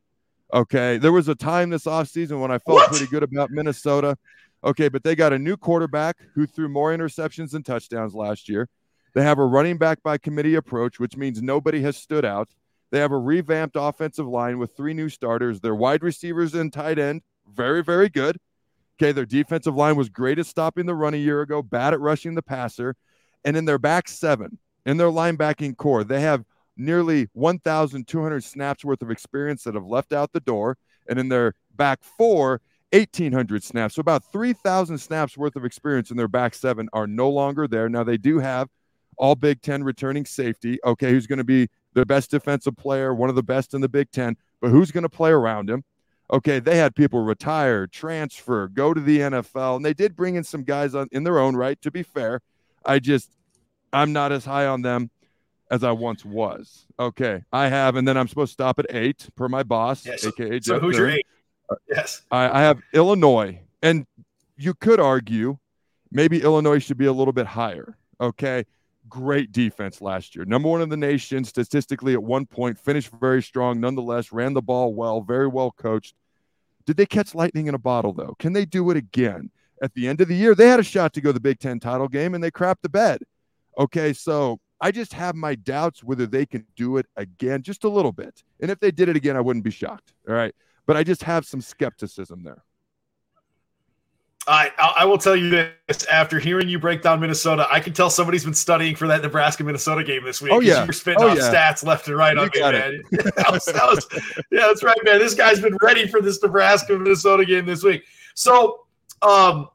Okay, 0.53 0.97
there 0.97 1.11
was 1.11 1.27
a 1.27 1.35
time 1.35 1.69
this 1.69 1.83
offseason 1.83 2.39
when 2.39 2.51
I 2.51 2.57
felt 2.57 2.77
What? 2.77 2.89
pretty 2.89 3.07
good 3.07 3.23
about 3.23 3.51
Minnesota. 3.51 4.17
Okay, 4.63 4.89
but 4.89 5.03
they 5.03 5.15
got 5.15 5.33
a 5.33 5.37
new 5.37 5.57
quarterback 5.57 6.17
who 6.33 6.47
threw 6.47 6.69
more 6.69 6.95
interceptions 6.95 7.51
than 7.51 7.63
touchdowns 7.63 8.15
last 8.15 8.49
year. 8.49 8.69
They 9.13 9.23
have 9.23 9.39
a 9.39 9.45
running 9.45 9.77
back 9.77 10.01
by 10.01 10.17
committee 10.17 10.55
approach, 10.55 10.99
which 10.99 11.15
means 11.17 11.41
nobody 11.41 11.81
has 11.81 11.97
stood 11.97 12.25
out. 12.25 12.49
They 12.91 12.99
have 12.99 13.11
a 13.11 13.17
revamped 13.17 13.75
offensive 13.77 14.27
line 14.27 14.57
with 14.57 14.75
three 14.75 14.93
new 14.93 15.09
starters. 15.09 15.59
Their 15.59 15.75
wide 15.75 16.01
receivers 16.01 16.53
and 16.55 16.71
tight 16.71 16.97
end, 16.97 17.21
very, 17.47 17.83
very 17.83 18.09
good. 18.09 18.37
Okay, 18.99 19.11
their 19.11 19.25
defensive 19.25 19.75
line 19.75 19.95
was 19.95 20.09
great 20.09 20.39
at 20.39 20.45
stopping 20.47 20.85
the 20.87 20.95
run 20.95 21.13
a 21.13 21.17
year 21.17 21.41
ago, 21.41 21.61
bad 21.61 21.93
at 21.93 21.99
rushing 21.99 22.33
the 22.33 22.41
passer. 22.41 22.95
And 23.47 23.55
in 23.55 23.63
their 23.63 23.77
back 23.77 24.09
seven, 24.09 24.57
in 24.85 24.97
their 24.97 25.07
linebacking 25.07 25.77
core, 25.77 26.03
they 26.03 26.19
have 26.19 26.43
nearly 26.75 27.29
1,200 27.31 28.43
snaps 28.43 28.83
worth 28.83 29.01
of 29.01 29.09
experience 29.09 29.63
that 29.63 29.73
have 29.73 29.85
left 29.85 30.11
out 30.11 30.33
the 30.33 30.41
door. 30.41 30.77
And 31.07 31.17
in 31.17 31.29
their 31.29 31.53
back 31.73 32.03
four, 32.03 32.59
1,800 32.91 33.63
snaps. 33.63 33.95
So 33.95 34.01
about 34.01 34.25
3,000 34.33 34.97
snaps 34.97 35.37
worth 35.37 35.55
of 35.55 35.63
experience 35.63 36.11
in 36.11 36.17
their 36.17 36.27
back 36.27 36.55
seven 36.55 36.89
are 36.91 37.07
no 37.07 37.29
longer 37.29 37.69
there. 37.69 37.87
Now, 37.87 38.03
they 38.03 38.17
do 38.17 38.39
have 38.39 38.67
all 39.17 39.35
Big 39.35 39.61
Ten 39.61 39.81
returning 39.81 40.25
safety. 40.25 40.77
Okay, 40.85 41.11
who's 41.11 41.25
going 41.25 41.37
to 41.37 41.45
be 41.45 41.69
the 41.93 42.05
best 42.05 42.29
defensive 42.29 42.75
player, 42.75 43.13
one 43.13 43.29
of 43.29 43.35
the 43.35 43.43
best 43.43 43.73
in 43.73 43.79
the 43.79 43.87
Big 43.87 44.11
Ten, 44.11 44.35
but 44.59 44.71
who's 44.71 44.91
going 44.91 45.03
to 45.03 45.09
play 45.09 45.31
around 45.31 45.69
him? 45.69 45.85
Okay, 46.33 46.59
they 46.59 46.75
had 46.75 46.95
people 46.95 47.21
retire, 47.21 47.87
transfer, 47.87 48.67
go 48.67 48.93
to 48.93 48.99
the 48.99 49.19
NFL, 49.19 49.77
and 49.77 49.85
they 49.85 49.93
did 49.93 50.17
bring 50.17 50.35
in 50.35 50.43
some 50.43 50.63
guys 50.63 50.93
on, 50.95 51.07
in 51.13 51.23
their 51.23 51.39
own 51.39 51.55
right. 51.55 51.81
To 51.83 51.89
be 51.89 52.03
fair, 52.03 52.41
I 52.85 52.99
just 52.99 53.36
I'm 53.93 54.13
not 54.13 54.31
as 54.31 54.45
high 54.45 54.65
on 54.67 54.81
them 54.81 55.09
as 55.71 55.83
I 55.83 55.91
once 55.91 56.23
was. 56.25 56.85
Okay, 56.99 57.43
I 57.51 57.67
have, 57.67 57.95
and 57.95 58.07
then 58.07 58.17
I'm 58.17 58.27
supposed 58.27 58.51
to 58.51 58.53
stop 58.53 58.79
at 58.79 58.87
eight 58.89 59.27
per 59.35 59.47
my 59.49 59.63
boss, 59.63 60.05
Yeah, 60.05 60.15
so- 60.17 60.29
aka 60.29 60.59
So 60.61 60.73
Jeff 60.73 60.81
who's 60.81 60.97
your 60.97 61.09
eight? 61.09 61.25
Yes. 61.89 62.21
I, 62.31 62.49
I 62.49 62.61
have 62.61 62.79
Illinois, 62.93 63.59
and 63.83 64.05
you 64.57 64.73
could 64.73 64.99
argue 64.99 65.57
maybe 66.11 66.41
Illinois 66.41 66.79
should 66.79 66.97
be 66.97 67.05
a 67.07 67.13
little 67.13 67.33
bit 67.33 67.45
higher. 67.45 67.97
Okay. 68.21 68.65
Great 69.09 69.51
defense 69.53 70.01
last 70.01 70.35
year. 70.35 70.43
Number 70.43 70.67
one 70.67 70.81
in 70.81 70.89
the 70.89 70.97
nation 70.97 71.43
statistically 71.45 72.13
at 72.13 72.21
one 72.21 72.45
point, 72.45 72.77
finished 72.77 73.09
very 73.21 73.41
strong 73.41 73.79
nonetheless, 73.79 74.33
ran 74.33 74.53
the 74.53 74.61
ball 74.61 74.93
well, 74.93 75.21
very 75.21 75.47
well 75.47 75.71
coached. 75.71 76.13
Did 76.85 76.97
they 76.97 77.05
catch 77.05 77.33
lightning 77.35 77.67
in 77.67 77.75
a 77.75 77.77
bottle, 77.79 78.11
though? 78.11 78.35
Can 78.39 78.51
they 78.53 78.65
do 78.65 78.89
it 78.91 78.97
again? 78.97 79.49
At 79.81 79.93
the 79.93 80.07
end 80.07 80.19
of 80.21 80.27
the 80.27 80.35
year, 80.35 80.55
they 80.55 80.67
had 80.67 80.79
a 80.79 80.83
shot 80.83 81.13
to 81.13 81.21
go 81.21 81.29
to 81.29 81.33
the 81.33 81.39
Big 81.39 81.59
Ten 81.59 81.79
title 81.79 82.07
game 82.07 82.33
and 82.33 82.43
they 82.43 82.51
crapped 82.51 82.81
the 82.81 82.89
bed. 82.89 83.21
Okay. 83.77 84.13
So 84.13 84.59
I 84.81 84.91
just 84.91 85.13
have 85.13 85.35
my 85.35 85.55
doubts 85.55 86.03
whether 86.03 86.25
they 86.27 86.45
can 86.45 86.65
do 86.75 86.97
it 86.97 87.05
again, 87.15 87.61
just 87.63 87.83
a 87.83 87.89
little 87.89 88.11
bit. 88.11 88.43
And 88.59 88.69
if 88.71 88.79
they 88.79 88.91
did 88.91 89.09
it 89.09 89.15
again, 89.15 89.35
I 89.35 89.41
wouldn't 89.41 89.65
be 89.65 89.71
shocked. 89.71 90.13
All 90.27 90.35
right 90.35 90.53
but 90.87 90.95
I 90.95 91.03
just 91.03 91.21
have 91.23 91.45
some 91.45 91.59
skepticism 91.59 92.43
there. 92.43 92.63
I 94.49 94.71
I 94.79 95.03
will 95.03 95.17
tell 95.17 95.35
you 95.35 95.49
this 95.89 96.05
after 96.05 96.39
hearing 96.39 96.69
you 96.69 96.79
break 96.79 97.01
down 97.01 97.19
Minnesota, 97.19 97.67
I 97.69 97.81
can 97.81 97.91
tell 97.91 98.09
somebody's 98.09 98.45
been 98.45 98.53
studying 98.53 98.95
for 98.95 99.05
that 99.09 99.21
Nebraska 99.21 99.65
Minnesota 99.65 100.01
game 100.05 100.23
this 100.23 100.41
week. 100.41 100.53
Oh, 100.53 100.61
yeah. 100.61 100.85
you're 100.85 100.93
spitting 100.93 101.21
Oh, 101.21 101.27
off 101.31 101.37
yeah. 101.37 101.53
stats 101.53 101.85
left 101.85 102.07
and 102.07 102.15
right 102.15 102.33
You 102.35 102.43
on 102.43 102.49
me, 102.53 102.61
man. 102.61 103.01
that 103.11 103.49
was, 103.51 103.65
that 103.65 103.83
was- 103.85 104.07
yeah, 104.49 104.61
that's 104.67 104.83
right, 104.83 104.95
man. 105.03 105.19
This 105.19 105.33
guy's 105.35 105.59
been 105.59 105.77
ready 105.81 106.07
for 106.07 106.21
this 106.21 106.41
Nebraska 106.41 106.97
Minnesota 106.97 107.43
game 107.43 107.65
this 107.65 107.83
week. 107.83 108.05
So 108.35 108.85
Um, 109.21 109.67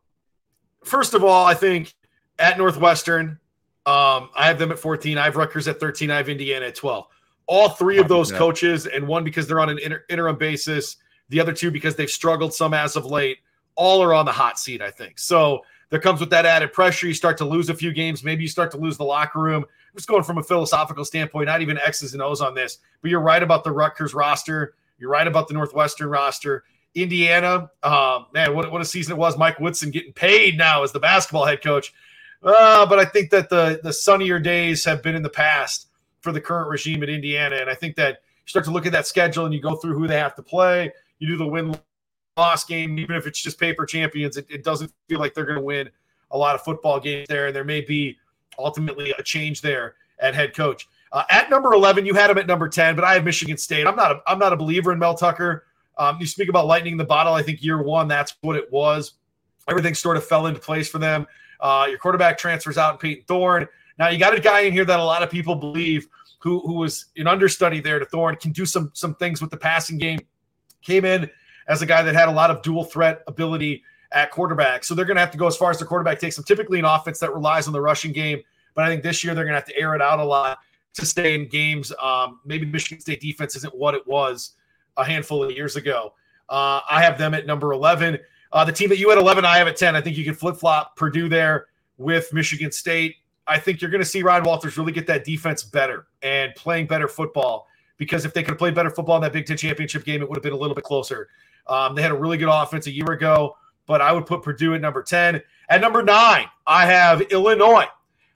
first 0.85 1.12
of 1.12 1.23
all, 1.23 1.44
I 1.44 1.52
think 1.52 1.92
at 2.38 2.56
Northwestern, 2.56 3.38
um, 3.85 4.31
I 4.37 4.47
have 4.47 4.59
them 4.59 4.71
at 4.71 4.79
14. 4.79 5.19
I 5.19 5.25
have 5.25 5.37
Rutgers 5.37 5.67
at 5.69 5.81
13. 5.81 6.11
I 6.11 6.17
have 6.17 6.29
Indiana 6.29 6.67
at 6.67 6.75
12. 6.75 7.07
All 7.47 7.69
three 7.71 7.99
of 7.99 8.09
those 8.09 8.31
coaches, 8.31 8.87
and 8.87 9.07
one 9.07 9.25
because 9.25 9.47
they're 9.47 9.61
on 9.61 9.69
an 9.69 9.79
inter- 9.79 10.05
interim 10.09 10.37
basis, 10.37 10.97
the 11.29 11.41
other 11.41 11.53
two 11.53 11.71
because 11.71 11.97
they've 11.97 12.09
struggled 12.09 12.55
some 12.55 12.73
as 12.73 12.95
of 12.95 13.05
late, 13.05 13.39
all 13.75 14.03
are 14.03 14.15
on 14.15 14.25
the 14.25 14.33
hot 14.33 14.59
seat, 14.59 14.81
I 14.81 14.91
think. 14.91 15.19
So 15.19 15.62
there 15.91 16.01
comes 16.01 16.21
with 16.21 16.31
that 16.31 16.47
added 16.47 16.73
pressure. 16.73 17.07
You 17.07 17.15
start 17.15 17.37
to 17.39 17.45
lose 17.45 17.69
a 17.69 17.75
few 17.75 17.93
games. 17.93 18.23
Maybe 18.23 18.43
you 18.43 18.49
start 18.49 18.71
to 18.71 18.79
lose 18.79 18.97
the 18.97 19.05
locker 19.05 19.41
room. 19.41 19.65
I'm 19.65 19.97
just 19.97 20.09
going 20.09 20.23
from 20.23 20.39
a 20.39 20.43
philosophical 20.43 21.05
standpoint, 21.05 21.47
not 21.47 21.61
even 21.61 21.77
X's 21.79 22.15
and 22.15 22.23
O's 22.23 22.41
on 22.41 22.55
this, 22.55 22.79
but 23.03 23.11
you're 23.11 23.21
right 23.21 23.43
about 23.43 23.65
the 23.65 23.73
Rutgers 23.73 24.15
roster. 24.15 24.75
You're 24.99 25.11
right 25.11 25.27
about 25.27 25.49
the 25.49 25.55
Northwestern 25.55 26.09
roster. 26.09 26.65
Indiana, 26.95 27.71
um, 27.83 28.27
man, 28.33 28.55
what, 28.55 28.71
what 28.71 28.81
a 28.81 28.85
season 28.85 29.12
it 29.12 29.19
was. 29.19 29.37
Mike 29.37 29.59
Woodson 29.59 29.91
getting 29.91 30.12
paid 30.12 30.57
now 30.57 30.83
as 30.83 30.93
the 30.93 31.01
basketball 31.01 31.45
head 31.45 31.62
coach. 31.62 31.93
Uh, 32.42 32.84
but 32.87 32.99
I 32.99 33.04
think 33.04 33.30
that 33.30 33.49
the 33.49 33.80
the 33.82 33.92
sunnier 33.92 34.38
days 34.38 34.84
have 34.84 35.02
been 35.02 35.14
in 35.14 35.22
the 35.22 35.30
past 35.30 35.88
for 36.20 36.32
the 36.32 36.40
current 36.40 36.68
regime 36.68 37.02
at 37.02 37.08
Indiana, 37.08 37.56
and 37.56 37.70
I 37.70 37.75
think 37.75 37.96
that 37.96 38.22
you 38.44 38.49
start 38.49 38.64
to 38.64 38.70
look 38.70 38.87
at 38.87 38.92
that 38.92 39.06
schedule 39.06 39.44
and 39.44 39.54
you 39.54 39.61
go 39.61 39.76
through 39.76 39.96
who 39.96 40.08
they 40.08 40.18
have 40.18 40.34
to 40.37 40.42
play. 40.42 40.92
You 41.18 41.28
do 41.28 41.37
the 41.37 41.46
win 41.46 41.76
loss 42.37 42.64
game, 42.64 42.99
even 42.99 43.14
if 43.14 43.26
it's 43.26 43.40
just 43.40 43.61
paper 43.61 43.87
champions. 43.87 44.37
It, 44.37 44.46
it 44.50 44.64
doesn't 44.64 44.92
feel 45.08 45.20
like 45.20 45.34
they're 45.34 45.44
going 45.44 45.58
to 45.58 45.64
win 45.64 45.88
a 46.32 46.38
lot 46.38 46.54
of 46.54 46.62
football 46.62 46.99
games 46.99 47.28
there, 47.28 47.46
and 47.46 47.54
there 47.54 47.64
may 47.64 47.80
be 47.80 48.18
ultimately 48.58 49.14
a 49.18 49.22
change 49.22 49.61
there 49.61 49.94
at 50.18 50.34
head 50.34 50.54
coach. 50.54 50.88
Uh, 51.12 51.25
at 51.30 51.50
number 51.50 51.72
eleven, 51.75 52.06
you 52.06 52.14
had 52.14 52.30
him 52.30 52.38
at 52.38 52.46
number 52.46 52.68
ten, 52.68 52.96
but 52.96 53.04
I 53.04 53.14
have 53.14 53.25
Michigan 53.25 53.56
State. 53.56 53.87
I'm 53.87 53.96
not 53.96 54.12
a, 54.12 54.22
I'm 54.26 54.38
not 54.38 54.52
a 54.52 54.56
believer 54.56 54.92
in 54.92 54.99
Mel 54.99 55.14
Tucker. 55.14 55.66
Um, 55.99 56.16
you 56.18 56.26
speak 56.26 56.49
about 56.49 56.66
lightning 56.66 56.96
the 56.96 57.04
bottle. 57.04 57.34
I 57.34 57.42
think 57.42 57.62
year 57.62 57.82
one, 57.82 58.08
that's 58.08 58.34
what 58.40 58.56
it 58.56 58.72
was. 58.72 59.12
Everything 59.68 59.94
sort 59.94 60.16
of 60.16 60.25
fell 60.25 60.46
into 60.46 60.58
place 60.58 60.88
for 60.88 60.99
them. 60.99 61.26
Uh, 61.62 61.87
your 61.88 61.99
quarterback 61.99 62.37
transfers 62.37 62.76
out 62.76 62.92
in 62.92 62.99
Payton 62.99 63.25
Thorne. 63.26 63.66
Now 63.99 64.09
you 64.09 64.19
got 64.19 64.35
a 64.35 64.40
guy 64.40 64.61
in 64.61 64.73
here 64.73 64.85
that 64.85 65.00
a 65.00 65.04
lot 65.04 65.23
of 65.23 65.31
people 65.31 65.54
believe 65.54 66.09
who 66.40 66.61
who 66.61 66.75
was 66.75 67.07
an 67.16 67.28
understudy 67.28 67.81
there 67.81 67.99
to 67.99 68.04
Thorne 68.04 68.37
can 68.37 68.52
do 68.52 68.66
some 68.66 68.90
some 68.95 69.14
things 69.14 69.40
with 69.40 69.50
the 69.50 69.57
passing 69.57 69.97
game. 69.97 70.19
Came 70.83 71.04
in 71.04 71.31
as 71.69 71.81
a 71.81 71.87
guy 71.87 72.02
that 72.02 72.14
had 72.14 72.28
a 72.28 72.33
lot 72.33 72.50
of 72.50 72.62
dual 72.62 72.85
threat 72.85 73.23
ability 73.28 73.83
at 74.11 74.31
quarterback. 74.31 74.85
So 74.85 74.95
they're 74.95 75.04
going 75.04 75.16
to 75.16 75.21
have 75.21 75.31
to 75.31 75.38
go 75.38 75.47
as 75.47 75.57
far 75.57 75.71
as 75.71 75.78
the 75.78 75.85
quarterback 75.85 76.19
takes 76.19 76.37
them. 76.37 76.45
Typically, 76.45 76.78
an 76.78 76.85
offense 76.85 77.21
that 77.21 77.33
relies 77.33 77.66
on 77.66 77.73
the 77.73 77.81
rushing 77.81 78.12
game, 78.12 78.42
but 78.75 78.85
I 78.85 78.88
think 78.88 79.02
this 79.02 79.23
year 79.23 79.35
they're 79.35 79.45
going 79.45 79.54
to 79.54 79.61
have 79.61 79.69
to 79.69 79.78
air 79.78 79.95
it 79.95 80.02
out 80.02 80.19
a 80.19 80.25
lot 80.25 80.59
to 80.95 81.07
stay 81.07 81.35
in 81.35 81.49
games. 81.49 81.92
Um, 82.02 82.40
maybe 82.45 82.66
Michigan 82.66 83.00
State 83.00 83.21
defense 83.21 83.57
isn't 83.57 83.75
what 83.75 83.95
it 83.95 84.07
was 84.07 84.52
a 84.97 85.04
handful 85.04 85.42
of 85.42 85.52
years 85.52 85.76
ago. 85.76 86.12
Uh, 86.49 86.81
I 86.90 87.02
have 87.02 87.16
them 87.16 87.35
at 87.35 87.47
number 87.47 87.73
11. 87.73 88.19
Uh, 88.52 88.64
the 88.64 88.73
team 88.73 88.88
that 88.90 88.99
you 88.99 89.09
had 89.09 89.18
11, 89.18 89.44
I 89.44 89.56
have 89.59 89.66
at 89.66 89.76
10. 89.76 89.97
I 89.97 90.00
think 90.00 90.16
you 90.16 90.25
can 90.25 90.35
flip 90.35 90.56
flop 90.56 90.97
Purdue 90.97 91.28
there 91.28 91.66
with 91.97 92.32
Michigan 92.32 92.71
State. 92.71 93.16
I 93.47 93.59
think 93.59 93.80
you're 93.80 93.90
going 93.90 94.02
to 94.02 94.09
see 94.09 94.23
Ryan 94.23 94.44
Walters 94.44 94.76
really 94.76 94.92
get 94.92 95.06
that 95.06 95.25
defense 95.25 95.62
better 95.62 96.06
and 96.23 96.54
playing 96.54 96.87
better 96.87 97.09
football 97.09 97.66
because 97.97 98.25
if 98.25 98.35
they 98.35 98.42
could 98.42 98.50
have 98.50 98.59
played 98.59 98.75
better 98.75 98.90
football 98.90 99.16
in 99.16 99.23
that 99.23 99.32
Big 99.32 99.47
Ten 99.47 99.56
championship 99.56 100.04
game, 100.04 100.23
it 100.23 100.28
would 100.28 100.37
have 100.37 100.42
been 100.42 100.52
a 100.52 100.56
little 100.56 100.75
bit 100.75 100.85
closer. 100.85 101.28
Um, 101.66 101.94
they 101.94 102.02
had 102.02 102.11
a 102.11 102.16
really 102.16 102.37
good 102.37 102.49
offense 102.49 102.87
a 102.87 102.90
year 102.90 103.12
ago, 103.12 103.56
but 103.87 104.00
I 104.00 104.12
would 104.12 104.26
put 104.26 104.42
Purdue 104.42 104.75
at 104.75 104.80
number 104.80 105.02
10. 105.02 105.40
At 105.68 105.80
number 105.80 106.02
nine, 106.02 106.47
I 106.66 106.87
have 106.87 107.23
Illinois. 107.23 107.87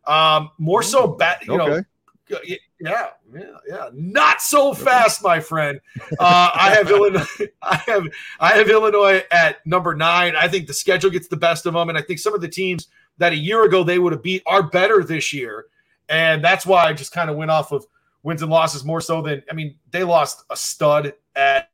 Um, 0.06 0.50
more 0.58 0.82
so, 0.82 1.08
bad, 1.08 1.38
you 1.46 1.60
okay. 1.60 1.82
know, 2.30 2.38
yeah, 2.80 3.08
yeah, 3.34 3.56
yeah. 3.68 3.88
Not 3.92 4.40
so 4.40 4.74
fast, 4.74 5.22
my 5.22 5.40
friend. 5.40 5.80
Uh, 6.18 6.50
I 6.54 6.74
have 6.74 6.88
Illinois. 6.88 7.26
I 7.62 7.76
have 7.86 8.06
I 8.38 8.52
have 8.52 8.68
Illinois 8.70 9.22
at 9.30 9.66
number 9.66 9.94
nine. 9.94 10.34
I 10.36 10.46
think 10.46 10.66
the 10.66 10.72
schedule 10.72 11.10
gets 11.10 11.26
the 11.26 11.36
best 11.36 11.66
of 11.66 11.74
them, 11.74 11.88
and 11.88 11.98
I 11.98 12.00
think 12.02 12.20
some 12.20 12.32
of 12.32 12.40
the 12.40 12.48
teams 12.48 12.88
that 13.18 13.32
a 13.32 13.36
year 13.36 13.64
ago 13.64 13.82
they 13.82 13.98
would 13.98 14.12
have 14.12 14.22
beat 14.22 14.42
are 14.46 14.62
better 14.62 15.02
this 15.02 15.32
year, 15.32 15.66
and 16.08 16.44
that's 16.44 16.64
why 16.64 16.84
I 16.84 16.92
just 16.92 17.12
kind 17.12 17.28
of 17.28 17.36
went 17.36 17.50
off 17.50 17.72
of 17.72 17.84
wins 18.22 18.40
and 18.40 18.50
losses 18.50 18.84
more 18.84 19.00
so 19.00 19.20
than 19.20 19.42
I 19.50 19.54
mean 19.54 19.76
they 19.90 20.04
lost 20.04 20.44
a 20.48 20.56
stud 20.56 21.12
at 21.34 21.70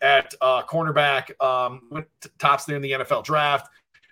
at 0.00 0.34
uh, 0.40 0.62
cornerback, 0.62 1.40
um, 1.42 1.82
went 1.90 2.06
tops 2.38 2.66
there 2.66 2.76
in 2.76 2.82
the 2.82 2.92
NFL 2.92 3.24
draft. 3.24 3.70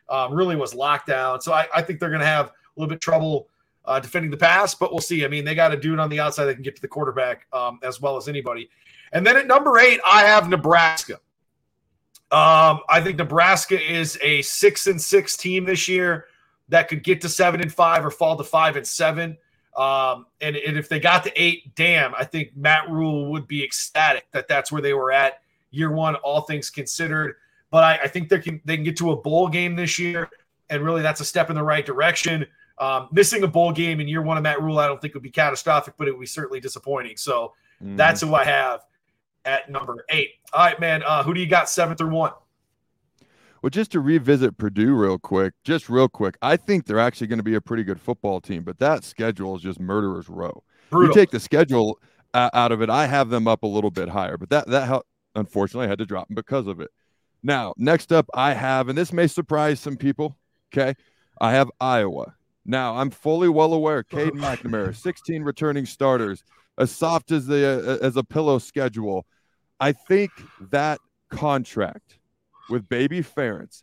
Um, 0.08 0.32
really 0.32 0.56
was 0.56 0.74
locked 0.74 1.06
down, 1.06 1.40
so 1.42 1.52
I, 1.52 1.66
I 1.74 1.82
think 1.82 2.00
they're 2.00 2.08
going 2.08 2.20
to 2.20 2.26
have 2.26 2.46
a 2.46 2.52
little 2.76 2.88
bit 2.88 3.00
trouble 3.00 3.48
uh, 3.84 4.00
defending 4.00 4.30
the 4.30 4.36
pass, 4.36 4.74
but 4.74 4.92
we'll 4.92 5.00
see. 5.00 5.24
I 5.24 5.28
mean, 5.28 5.44
they 5.44 5.54
got 5.54 5.72
a 5.72 5.76
dude 5.76 5.98
on 5.98 6.08
the 6.08 6.20
outside 6.20 6.44
that 6.46 6.54
can 6.54 6.62
get 6.62 6.76
to 6.76 6.82
the 6.82 6.88
quarterback 6.88 7.46
um, 7.52 7.78
as 7.82 8.00
well 8.00 8.16
as 8.16 8.28
anybody. 8.28 8.70
And 9.12 9.26
then 9.26 9.36
at 9.36 9.46
number 9.46 9.78
eight, 9.78 10.00
I 10.06 10.22
have 10.22 10.48
Nebraska. 10.48 11.14
Um, 12.30 12.80
I 12.88 13.00
think 13.02 13.18
Nebraska 13.18 13.80
is 13.80 14.18
a 14.22 14.40
six 14.42 14.86
and 14.86 15.00
six 15.00 15.36
team 15.36 15.64
this 15.64 15.88
year 15.88 16.26
that 16.68 16.88
could 16.88 17.02
get 17.02 17.20
to 17.20 17.28
seven 17.28 17.60
and 17.60 17.72
five 17.72 18.06
or 18.06 18.10
fall 18.10 18.36
to 18.36 18.44
five 18.44 18.76
and 18.76 18.86
seven. 18.86 19.36
Um, 19.76 20.26
and, 20.40 20.56
and 20.56 20.78
if 20.78 20.88
they 20.88 21.00
got 21.00 21.24
to 21.24 21.32
eight, 21.42 21.74
damn, 21.74 22.14
I 22.14 22.24
think 22.24 22.56
Matt 22.56 22.90
Rhule 22.90 23.30
would 23.32 23.46
be 23.46 23.62
ecstatic 23.62 24.26
that 24.32 24.48
that's 24.48 24.72
where 24.72 24.80
they 24.80 24.94
were 24.94 25.12
at 25.12 25.42
year 25.72 25.90
one, 25.90 26.14
all 26.16 26.42
things 26.42 26.70
considered. 26.70 27.34
But 27.70 27.82
I, 27.82 28.04
I 28.04 28.08
think 28.08 28.28
they 28.28 28.38
can 28.38 28.60
they 28.64 28.76
can 28.76 28.84
get 28.84 28.96
to 28.98 29.10
a 29.10 29.16
bowl 29.16 29.48
game 29.48 29.74
this 29.74 29.98
year, 29.98 30.30
and 30.70 30.84
really 30.84 31.02
that's 31.02 31.20
a 31.20 31.24
step 31.24 31.50
in 31.50 31.56
the 31.56 31.62
right 31.62 31.84
direction. 31.84 32.46
Um, 32.78 33.08
missing 33.12 33.42
a 33.42 33.48
bowl 33.48 33.72
game 33.72 34.00
in 34.00 34.08
year 34.08 34.22
one 34.22 34.36
of 34.36 34.42
Matt 34.42 34.60
Rhule, 34.60 34.78
I 34.78 34.86
don't 34.86 35.00
think 35.00 35.14
would 35.14 35.22
be 35.22 35.30
catastrophic, 35.30 35.94
but 35.96 36.08
it 36.08 36.12
would 36.12 36.20
be 36.20 36.26
certainly 36.26 36.60
disappointing. 36.60 37.16
So 37.16 37.54
mm. 37.82 37.96
that's 37.96 38.20
who 38.20 38.34
I 38.34 38.44
have 38.44 38.80
at 39.44 39.70
number 39.70 40.04
eight. 40.08 40.30
All 40.52 40.64
right, 40.64 40.78
man. 40.80 41.02
Uh, 41.04 41.22
who 41.22 41.34
do 41.34 41.40
you 41.40 41.46
got 41.46 41.68
seven 41.68 41.96
through 41.96 42.10
one? 42.10 42.32
Well, 43.62 43.70
just 43.70 43.92
to 43.92 44.00
revisit 44.00 44.58
Purdue 44.58 44.94
real 44.94 45.18
quick, 45.18 45.54
just 45.62 45.88
real 45.88 46.08
quick, 46.08 46.36
I 46.42 46.56
think 46.56 46.86
they're 46.86 46.98
actually 46.98 47.28
going 47.28 47.38
to 47.38 47.44
be 47.44 47.54
a 47.54 47.60
pretty 47.60 47.84
good 47.84 48.00
football 48.00 48.40
team, 48.40 48.64
but 48.64 48.80
that 48.80 49.04
schedule 49.04 49.54
is 49.54 49.62
just 49.62 49.78
murderer's 49.78 50.28
row. 50.28 50.64
Brutal. 50.90 51.14
You 51.14 51.14
take 51.14 51.30
the 51.30 51.38
schedule 51.38 52.00
uh, 52.34 52.50
out 52.54 52.72
of 52.72 52.82
it, 52.82 52.90
I 52.90 53.06
have 53.06 53.28
them 53.28 53.46
up 53.46 53.62
a 53.62 53.66
little 53.66 53.90
bit 53.90 54.08
higher, 54.08 54.36
but 54.36 54.50
that 54.50 54.66
that 54.68 55.02
unfortunately 55.34 55.86
I 55.86 55.90
had 55.90 55.98
to 55.98 56.06
drop 56.06 56.28
them 56.28 56.34
because 56.34 56.66
of 56.66 56.80
it. 56.80 56.90
Now, 57.42 57.74
next 57.76 58.12
up, 58.12 58.28
I 58.34 58.54
have, 58.54 58.88
and 58.88 58.96
this 58.96 59.12
may 59.12 59.26
surprise 59.26 59.80
some 59.80 59.96
people. 59.96 60.36
Okay, 60.72 60.94
I 61.40 61.52
have 61.52 61.70
Iowa. 61.80 62.34
Now, 62.64 62.96
I'm 62.96 63.10
fully 63.10 63.48
well 63.48 63.72
aware 63.72 64.02
Cade 64.02 64.32
McNamara, 64.34 64.94
16 64.94 65.42
returning 65.42 65.86
starters, 65.86 66.44
as 66.78 66.90
soft 66.90 67.30
as 67.32 67.46
the 67.46 67.98
uh, 68.02 68.04
as 68.04 68.16
a 68.16 68.24
pillow 68.24 68.58
schedule. 68.58 69.26
I 69.80 69.92
think 69.92 70.30
that 70.70 71.00
contract 71.30 72.18
with 72.70 72.88
Baby 72.88 73.22
Ferentz. 73.22 73.82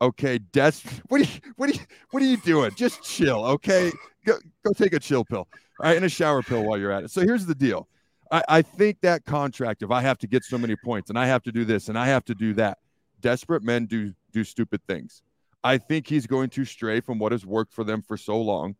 Okay, 0.00 0.38
Des, 0.38 0.72
what 1.08 1.20
are 1.20 1.24
you 1.24 1.40
what 1.56 1.70
are 1.70 1.72
you 1.72 1.80
what 2.10 2.22
are 2.22 2.26
you 2.26 2.36
doing? 2.38 2.70
Just 2.76 3.02
chill, 3.02 3.44
okay? 3.44 3.92
Go 4.24 4.38
go 4.64 4.72
take 4.72 4.94
a 4.94 5.00
chill 5.00 5.24
pill, 5.24 5.46
all 5.80 5.86
right, 5.86 5.96
and 5.96 6.04
a 6.04 6.08
shower 6.08 6.42
pill 6.42 6.64
while 6.64 6.78
you're 6.78 6.92
at 6.92 7.04
it. 7.04 7.10
So 7.10 7.20
here's 7.20 7.46
the 7.46 7.54
deal. 7.54 7.88
I, 8.30 8.42
I 8.48 8.62
think 8.62 9.00
that 9.02 9.24
contract, 9.24 9.82
if 9.82 9.90
I 9.90 10.00
have 10.00 10.18
to 10.18 10.26
get 10.26 10.44
so 10.44 10.58
many 10.58 10.76
points 10.76 11.10
and 11.10 11.18
I 11.18 11.26
have 11.26 11.42
to 11.44 11.52
do 11.52 11.64
this 11.64 11.88
and 11.88 11.98
I 11.98 12.06
have 12.06 12.24
to 12.24 12.34
do 12.34 12.54
that, 12.54 12.78
desperate 13.20 13.62
men 13.62 13.86
do 13.86 14.12
do 14.32 14.44
stupid 14.44 14.80
things. 14.86 15.22
I 15.64 15.78
think 15.78 16.06
he's 16.06 16.26
going 16.26 16.50
to 16.50 16.64
stray 16.66 17.00
from 17.00 17.18
what 17.18 17.32
has 17.32 17.46
worked 17.46 17.72
for 17.72 17.82
them 17.82 18.02
for 18.02 18.18
so 18.18 18.40
long. 18.40 18.76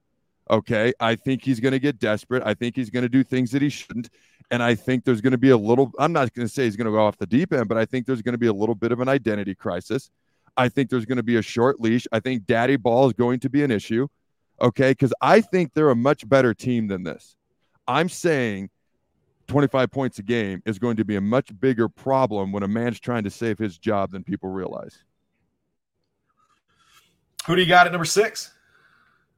Okay. 0.51 0.93
I 1.01 1.15
think 1.15 1.43
he's 1.43 1.59
going 1.59 1.73
to 1.73 1.79
get 1.79 1.99
desperate. 1.99 2.43
I 2.45 2.53
think 2.53 2.77
he's 2.77 2.91
going 2.91 3.05
to 3.05 3.09
do 3.09 3.25
things 3.25 3.51
that 3.53 3.63
he 3.63 3.71
shouldn't. 3.71 4.11
And 4.51 4.63
I 4.63 4.75
think 4.75 5.05
there's 5.05 5.23
going 5.23 5.33
to 5.33 5.39
be 5.39 5.49
a 5.49 5.57
little, 5.57 5.91
I'm 5.99 6.13
not 6.13 6.35
going 6.35 6.47
to 6.47 6.53
say 6.53 6.65
he's 6.65 6.77
going 6.77 6.85
to 6.85 6.93
go 6.93 7.01
off 7.01 7.17
the 7.17 7.27
deep 7.27 7.55
end, 7.55 7.67
but 7.69 7.79
I 7.79 7.87
think 7.87 8.07
there's 8.07 8.21
going 8.21 8.35
to 8.35 8.39
be 8.39 8.49
a 8.49 8.53
little 8.53 8.75
bit 8.75 8.93
of 8.93 9.01
an 9.01 9.09
identity 9.09 9.55
crisis. 9.55 10.11
I 10.59 10.69
think 10.69 10.91
there's 10.91 11.07
going 11.07 11.17
to 11.17 11.23
be 11.23 11.37
a 11.37 11.43
short 11.43 11.81
leash. 11.81 12.07
I 12.13 12.21
think 12.21 12.45
daddy 12.45 12.77
ball 12.77 13.07
is 13.07 13.15
going 13.15 13.41
to 13.41 13.49
be 13.49 13.65
an 13.65 13.71
issue. 13.71 14.07
Okay. 14.61 14.91
Because 14.91 15.15
I 15.23 15.41
think 15.41 15.73
they're 15.73 15.91
a 15.91 15.97
much 15.97 16.29
better 16.29 16.53
team 16.53 16.87
than 16.89 17.03
this. 17.03 17.35
I'm 17.89 18.11
saying 18.11 18.69
25 19.49 19.91
points 19.91 20.19
a 20.19 20.23
game 20.23 20.63
is 20.67 20.79
going 20.79 20.97
to 20.97 21.05
be 21.05 21.17
a 21.17 21.21
much 21.23 21.59
bigger 21.59 21.89
problem 21.89 22.53
when 22.53 22.63
a 22.63 22.69
man's 22.69 23.01
trying 23.01 23.25
to 23.25 23.31
save 23.31 23.59
his 23.59 23.79
job 23.79 24.11
than 24.11 24.23
people 24.23 24.51
realize. 24.51 25.03
Who 27.47 27.57
do 27.57 27.63
you 27.63 27.69
got 27.69 27.87
at 27.87 27.93
number 27.93 28.05
six? 28.05 28.53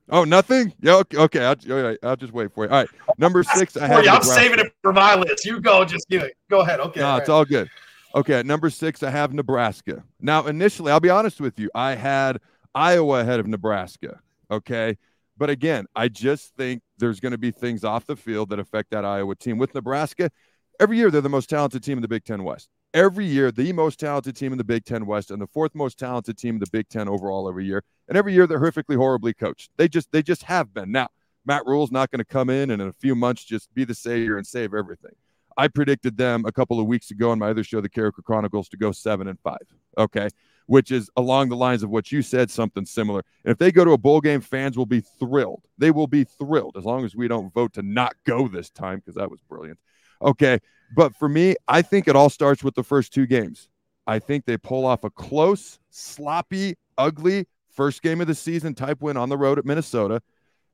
Oh, 0.08 0.25
nothing. 0.25 0.72
Yeah, 0.80 0.96
okay. 0.96 1.16
okay 1.16 1.44
I'll, 1.44 1.96
I'll 2.02 2.16
just 2.16 2.32
wait 2.32 2.52
for 2.54 2.64
you. 2.64 2.70
All 2.70 2.78
right, 2.78 2.88
number 3.18 3.42
six. 3.42 3.76
I 3.76 3.88
have. 3.88 4.06
I'm 4.06 4.22
saving 4.22 4.60
it 4.60 4.72
for 4.82 4.92
my 4.92 5.16
list. 5.16 5.44
You 5.44 5.60
go. 5.60 5.84
Just 5.84 6.08
give 6.08 6.22
it. 6.22 6.36
Go 6.48 6.60
ahead. 6.60 6.78
Okay. 6.78 7.00
No, 7.00 7.08
all 7.08 7.18
it's 7.18 7.28
right. 7.28 7.34
all 7.34 7.44
good. 7.44 7.68
Okay, 8.14 8.34
at 8.34 8.46
number 8.46 8.70
six, 8.70 9.02
I 9.02 9.10
have 9.10 9.34
Nebraska. 9.34 10.04
Now, 10.20 10.46
initially, 10.46 10.92
I'll 10.92 11.00
be 11.00 11.10
honest 11.10 11.40
with 11.40 11.58
you, 11.58 11.70
I 11.75 11.96
had 11.96 12.38
Iowa 12.75 13.20
ahead 13.20 13.40
of 13.40 13.46
Nebraska. 13.48 14.20
Okay, 14.50 14.96
but 15.36 15.50
again, 15.50 15.86
I 15.96 16.08
just 16.08 16.54
think 16.56 16.82
there's 16.98 17.18
going 17.18 17.32
to 17.32 17.38
be 17.38 17.50
things 17.50 17.82
off 17.82 18.06
the 18.06 18.16
field 18.16 18.50
that 18.50 18.60
affect 18.60 18.90
that 18.92 19.04
Iowa 19.04 19.34
team. 19.34 19.58
With 19.58 19.75
Nebraska, 19.75 20.30
every 20.78 20.98
year 20.98 21.10
they're 21.10 21.20
the 21.20 21.28
most 21.28 21.50
talented 21.50 21.82
team 21.82 21.98
in 21.98 22.02
the 22.02 22.08
Big 22.08 22.25
Ten 22.25 22.44
West 22.44 22.70
every 22.96 23.26
year 23.26 23.52
the 23.52 23.72
most 23.75 24.00
talented 24.00 24.34
team 24.34 24.52
in 24.52 24.58
the 24.58 24.64
Big 24.64 24.84
Ten 24.84 25.04
West 25.04 25.30
and 25.30 25.40
the 25.40 25.46
fourth 25.46 25.75
most 25.75 25.98
talented 25.98 26.38
team 26.38 26.54
in 26.54 26.60
the 26.60 26.70
Big 26.72 26.88
Ten 26.88 27.08
overall 27.08 27.46
every 27.48 27.66
year. 27.66 27.84
And 28.08 28.16
every 28.16 28.32
year 28.34 28.46
they're 28.46 28.60
horrifically 28.60 28.96
horribly 28.96 29.34
coached. 29.34 29.70
They 29.76 29.88
just 29.88 30.12
they 30.12 30.22
just 30.22 30.44
have 30.44 30.72
been. 30.72 30.92
Now 30.92 31.08
Matt 31.44 31.64
Rhule's 31.66 31.92
not 31.92 32.10
going 32.10 32.18
to 32.18 32.25
come 32.25 32.50
in 32.50 32.70
and 32.70 32.82
in 32.82 32.88
a 32.88 32.92
few 32.92 33.14
months 33.14 33.44
just 33.44 33.72
be 33.75 33.84
the 33.84 33.94
savior 33.94 34.36
and 34.36 34.46
save 34.46 34.75
everything. 34.75 35.12
I 35.56 35.68
predicted 35.68 36.16
them 36.16 36.44
a 36.44 36.52
couple 36.52 36.78
of 36.78 36.86
weeks 36.86 37.10
ago 37.10 37.30
on 37.30 37.38
my 37.38 37.48
other 37.50 37.64
show, 37.64 37.80
the 37.80 37.88
Carriker 37.88 38.22
Chronicles, 38.22 38.68
to 38.70 38.76
go 38.76 38.92
seven 38.92 39.26
and 39.28 39.40
five. 39.40 39.66
Okay. 39.96 40.28
which 40.66 40.90
is 40.90 41.08
along 41.16 41.48
the 41.48 41.56
lines 41.56 41.82
of 41.82 41.90
what 41.90 42.10
you 42.10 42.22
said, 42.22 42.50
something 42.50 42.84
similar. 42.84 43.22
And 43.44 43.52
if 43.52 43.58
they 43.58 43.70
go 43.72 43.84
to 43.84 43.92
a 43.92 43.98
bowl 43.98 44.20
game, 44.20 44.40
fans 44.40 44.76
will 44.76 44.86
be 44.86 45.00
thrilled. 45.00 45.62
They 45.78 45.90
will 45.92 46.08
be 46.08 46.25
thrilled 46.25 46.76
as 46.76 46.84
long 46.84 47.04
as 47.04 47.14
we 47.14 47.28
don't 47.28 47.54
vote 47.54 47.72
to 47.75 47.82
not 47.82 48.14
go 48.26 48.48
this 48.48 48.68
time 48.70 48.98
because 48.98 49.14
that 49.14 49.30
was 49.30 49.40
brilliant. 49.48 49.78
Okay. 50.20 50.58
But 50.94 51.14
for 51.16 51.28
me, 51.28 51.56
I 51.68 51.82
think 51.82 52.08
it 52.08 52.16
all 52.16 52.30
starts 52.30 52.62
with 52.62 52.75
the 52.75 52.82
first 52.82 53.14
two 53.14 53.26
games. 53.26 53.68
I 54.06 54.18
think 54.18 54.44
they 54.44 54.56
pull 54.56 54.86
off 54.86 55.04
a 55.04 55.10
close, 55.10 55.78
sloppy, 55.90 56.76
ugly 56.98 57.46
first 57.76 58.02
game 58.02 58.21
of 58.21 58.26
the 58.26 58.35
season 58.35 58.75
type 58.75 59.00
win 59.00 59.16
on 59.16 59.28
the 59.28 59.37
road 59.37 59.59
at 59.59 59.64
Minnesota. 59.64 60.21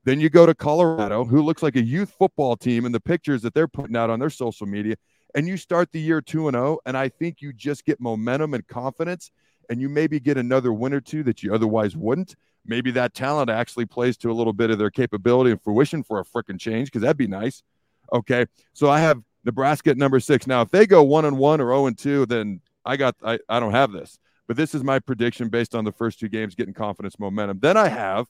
Then 0.05 0.19
you 0.19 0.29
go 0.29 0.45
to 0.45 0.55
Colorado, 0.55 1.23
who 1.23 1.41
looks 1.41 1.63
like 1.63 1.75
a 1.75 1.83
youth 1.83 2.13
football 2.17 2.57
team 2.57 2.85
in 2.85 2.91
the 2.91 2.99
pictures 2.99 3.41
that 3.43 3.53
they're 3.53 3.67
putting 3.67 3.95
out 3.95 4.09
on 4.09 4.19
their 4.19 4.29
social 4.29 4.67
media, 4.67 4.95
and 5.35 5.47
you 5.47 5.57
start 5.57 5.91
the 5.91 5.99
year 5.99 6.21
2 6.21 6.47
and 6.47 6.55
0, 6.55 6.79
and 6.85 6.97
I 6.97 7.09
think 7.09 7.41
you 7.41 7.53
just 7.53 7.85
get 7.85 7.99
momentum 8.01 8.53
and 8.53 8.67
confidence 8.67 9.31
and 9.69 9.81
you 9.81 9.89
maybe 9.89 10.19
get 10.19 10.37
another 10.37 10.73
win 10.73 10.93
or 10.93 11.01
two 11.01 11.23
that 11.23 11.43
you 11.43 11.53
otherwise 11.53 11.95
wouldn't. 11.95 12.35
Maybe 12.65 12.91
that 12.91 13.13
talent 13.13 13.49
actually 13.49 13.85
plays 13.85 14.17
to 14.17 14.31
a 14.31 14.33
little 14.33 14.53
bit 14.53 14.69
of 14.69 14.77
their 14.77 14.89
capability 14.89 15.51
and 15.51 15.61
fruition 15.61 16.03
for 16.03 16.19
a 16.19 16.25
freaking 16.25 16.59
change 16.59 16.87
because 16.87 17.01
that'd 17.01 17.17
be 17.17 17.27
nice. 17.27 17.63
Okay. 18.11 18.45
So 18.73 18.89
I 18.89 18.99
have 18.99 19.21
Nebraska 19.43 19.89
at 19.91 19.97
number 19.97 20.19
six. 20.19 20.47
Now, 20.47 20.61
if 20.61 20.69
they 20.69 20.85
go 20.85 21.03
one 21.03 21.25
and 21.25 21.37
one 21.37 21.59
or 21.59 21.69
0 21.69 21.87
and 21.87 21.97
two, 21.97 22.25
then 22.25 22.61
I 22.85 22.97
got, 22.97 23.15
I, 23.23 23.39
I 23.49 23.59
don't 23.59 23.73
have 23.73 23.91
this. 23.91 24.17
But 24.47 24.57
this 24.57 24.75
is 24.75 24.83
my 24.83 24.99
prediction 24.99 25.49
based 25.49 25.73
on 25.73 25.85
the 25.85 25.91
first 25.91 26.19
two 26.19 26.27
games 26.27 26.55
getting 26.55 26.73
confidence 26.73 27.17
momentum. 27.19 27.59
Then 27.59 27.77
I 27.77 27.87
have 27.87 28.27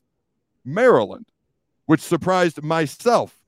Maryland, 0.64 1.26
which 1.86 2.02
surprised 2.02 2.62
myself 2.64 3.40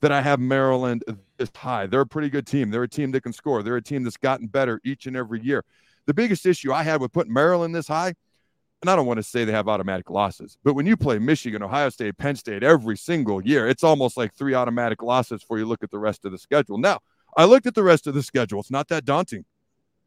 that 0.00 0.12
I 0.12 0.20
have 0.22 0.40
Maryland 0.40 1.04
this 1.36 1.50
high. 1.54 1.86
They're 1.86 2.00
a 2.00 2.06
pretty 2.06 2.30
good 2.30 2.46
team. 2.46 2.70
They're 2.70 2.82
a 2.82 2.88
team 2.88 3.10
that 3.12 3.22
can 3.22 3.32
score. 3.32 3.62
They're 3.62 3.76
a 3.76 3.82
team 3.82 4.04
that's 4.04 4.16
gotten 4.16 4.46
better 4.46 4.80
each 4.84 5.06
and 5.06 5.16
every 5.16 5.42
year. 5.42 5.64
The 6.06 6.14
biggest 6.14 6.46
issue 6.46 6.72
I 6.72 6.82
had 6.82 7.00
with 7.00 7.12
putting 7.12 7.32
Maryland 7.32 7.74
this 7.74 7.88
high, 7.88 8.14
and 8.82 8.90
I 8.90 8.96
don't 8.96 9.06
want 9.06 9.18
to 9.18 9.22
say 9.22 9.44
they 9.44 9.52
have 9.52 9.68
automatic 9.68 10.08
losses, 10.08 10.56
but 10.64 10.74
when 10.74 10.86
you 10.86 10.96
play 10.96 11.18
Michigan, 11.18 11.62
Ohio 11.62 11.90
State, 11.90 12.16
Penn 12.16 12.36
State 12.36 12.62
every 12.62 12.96
single 12.96 13.46
year, 13.46 13.68
it's 13.68 13.84
almost 13.84 14.16
like 14.16 14.34
three 14.34 14.54
automatic 14.54 15.02
losses 15.02 15.42
before 15.42 15.58
you 15.58 15.66
look 15.66 15.82
at 15.82 15.90
the 15.90 15.98
rest 15.98 16.24
of 16.24 16.32
the 16.32 16.38
schedule. 16.38 16.78
Now, 16.78 17.00
I 17.36 17.44
looked 17.44 17.66
at 17.66 17.74
the 17.74 17.82
rest 17.82 18.06
of 18.06 18.14
the 18.14 18.22
schedule. 18.22 18.60
It's 18.60 18.70
not 18.70 18.88
that 18.88 19.04
daunting. 19.04 19.44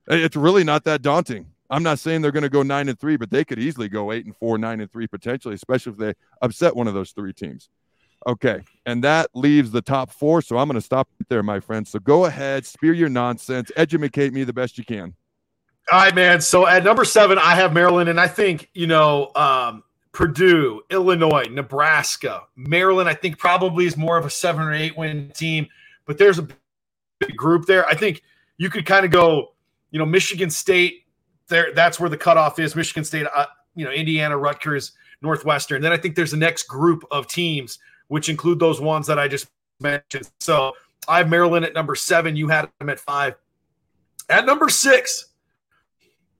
It's 0.07 0.35
really 0.35 0.63
not 0.63 0.83
that 0.85 1.01
daunting. 1.03 1.52
I'm 1.69 1.83
not 1.83 1.99
saying 1.99 2.21
they're 2.21 2.31
going 2.31 2.43
to 2.43 2.49
go 2.49 2.63
nine 2.63 2.89
and 2.89 2.99
three, 2.99 3.17
but 3.17 3.31
they 3.31 3.43
could 3.43 3.59
easily 3.59 3.89
go 3.89 4.11
eight 4.11 4.25
and 4.25 4.35
four, 4.35 4.57
nine 4.57 4.81
and 4.81 4.91
three 4.91 5.07
potentially, 5.07 5.55
especially 5.55 5.93
if 5.93 5.97
they 5.97 6.13
upset 6.41 6.75
one 6.75 6.87
of 6.87 6.93
those 6.93 7.11
three 7.11 7.33
teams. 7.33 7.69
Okay. 8.27 8.63
And 8.85 9.03
that 9.03 9.29
leaves 9.33 9.71
the 9.71 9.81
top 9.81 10.11
four. 10.11 10.41
So 10.41 10.57
I'm 10.57 10.67
going 10.67 10.75
to 10.75 10.81
stop 10.81 11.09
there, 11.29 11.43
my 11.43 11.59
friends. 11.59 11.89
So 11.89 11.99
go 11.99 12.25
ahead, 12.25 12.65
spear 12.65 12.93
your 12.93 13.09
nonsense, 13.09 13.71
educate 13.75 14.33
me 14.33 14.43
the 14.43 14.53
best 14.53 14.77
you 14.77 14.85
can. 14.85 15.15
All 15.91 15.99
right, 15.99 16.15
man. 16.15 16.39
So 16.39 16.65
at 16.65 16.83
number 16.83 17.03
seven, 17.03 17.37
I 17.37 17.55
have 17.55 17.73
Maryland, 17.73 18.09
and 18.09 18.19
I 18.19 18.27
think 18.27 18.69
you 18.73 18.87
know 18.87 19.31
um, 19.35 19.83
Purdue, 20.13 20.81
Illinois, 20.89 21.45
Nebraska, 21.51 22.43
Maryland. 22.55 23.09
I 23.09 23.13
think 23.13 23.37
probably 23.37 23.85
is 23.85 23.97
more 23.97 24.17
of 24.17 24.25
a 24.25 24.29
seven 24.29 24.61
or 24.61 24.73
eight 24.73 24.97
win 24.97 25.31
team, 25.35 25.67
but 26.05 26.17
there's 26.17 26.39
a 26.39 26.47
big 27.19 27.35
group 27.35 27.65
there. 27.65 27.85
I 27.85 27.95
think 27.95 28.23
you 28.57 28.69
could 28.69 28.85
kind 28.85 29.03
of 29.03 29.11
go, 29.11 29.55
you 29.91 29.99
know, 29.99 30.05
Michigan 30.05 30.49
State. 30.49 31.01
There, 31.49 31.73
that's 31.73 31.99
where 31.99 32.09
the 32.09 32.17
cutoff 32.17 32.59
is. 32.59 32.75
Michigan 32.75 33.03
State, 33.03 33.27
uh, 33.35 33.45
you 33.75 33.85
know, 33.85 33.91
Indiana, 33.91 34.37
Rutgers, 34.37 34.93
Northwestern. 35.21 35.81
Then 35.81 35.91
I 35.91 35.97
think 35.97 36.15
there's 36.15 36.31
the 36.31 36.37
next 36.37 36.67
group 36.67 37.03
of 37.11 37.27
teams, 37.27 37.79
which 38.07 38.29
include 38.29 38.59
those 38.59 38.79
ones 38.79 39.07
that 39.07 39.19
I 39.19 39.27
just 39.27 39.47
mentioned. 39.79 40.29
So 40.39 40.73
I 41.07 41.19
have 41.19 41.29
Maryland 41.29 41.65
at 41.65 41.73
number 41.73 41.95
seven. 41.95 42.35
You 42.35 42.47
had 42.47 42.69
them 42.79 42.89
at 42.89 42.99
five. 42.99 43.35
At 44.29 44.45
number 44.45 44.69
six, 44.69 45.27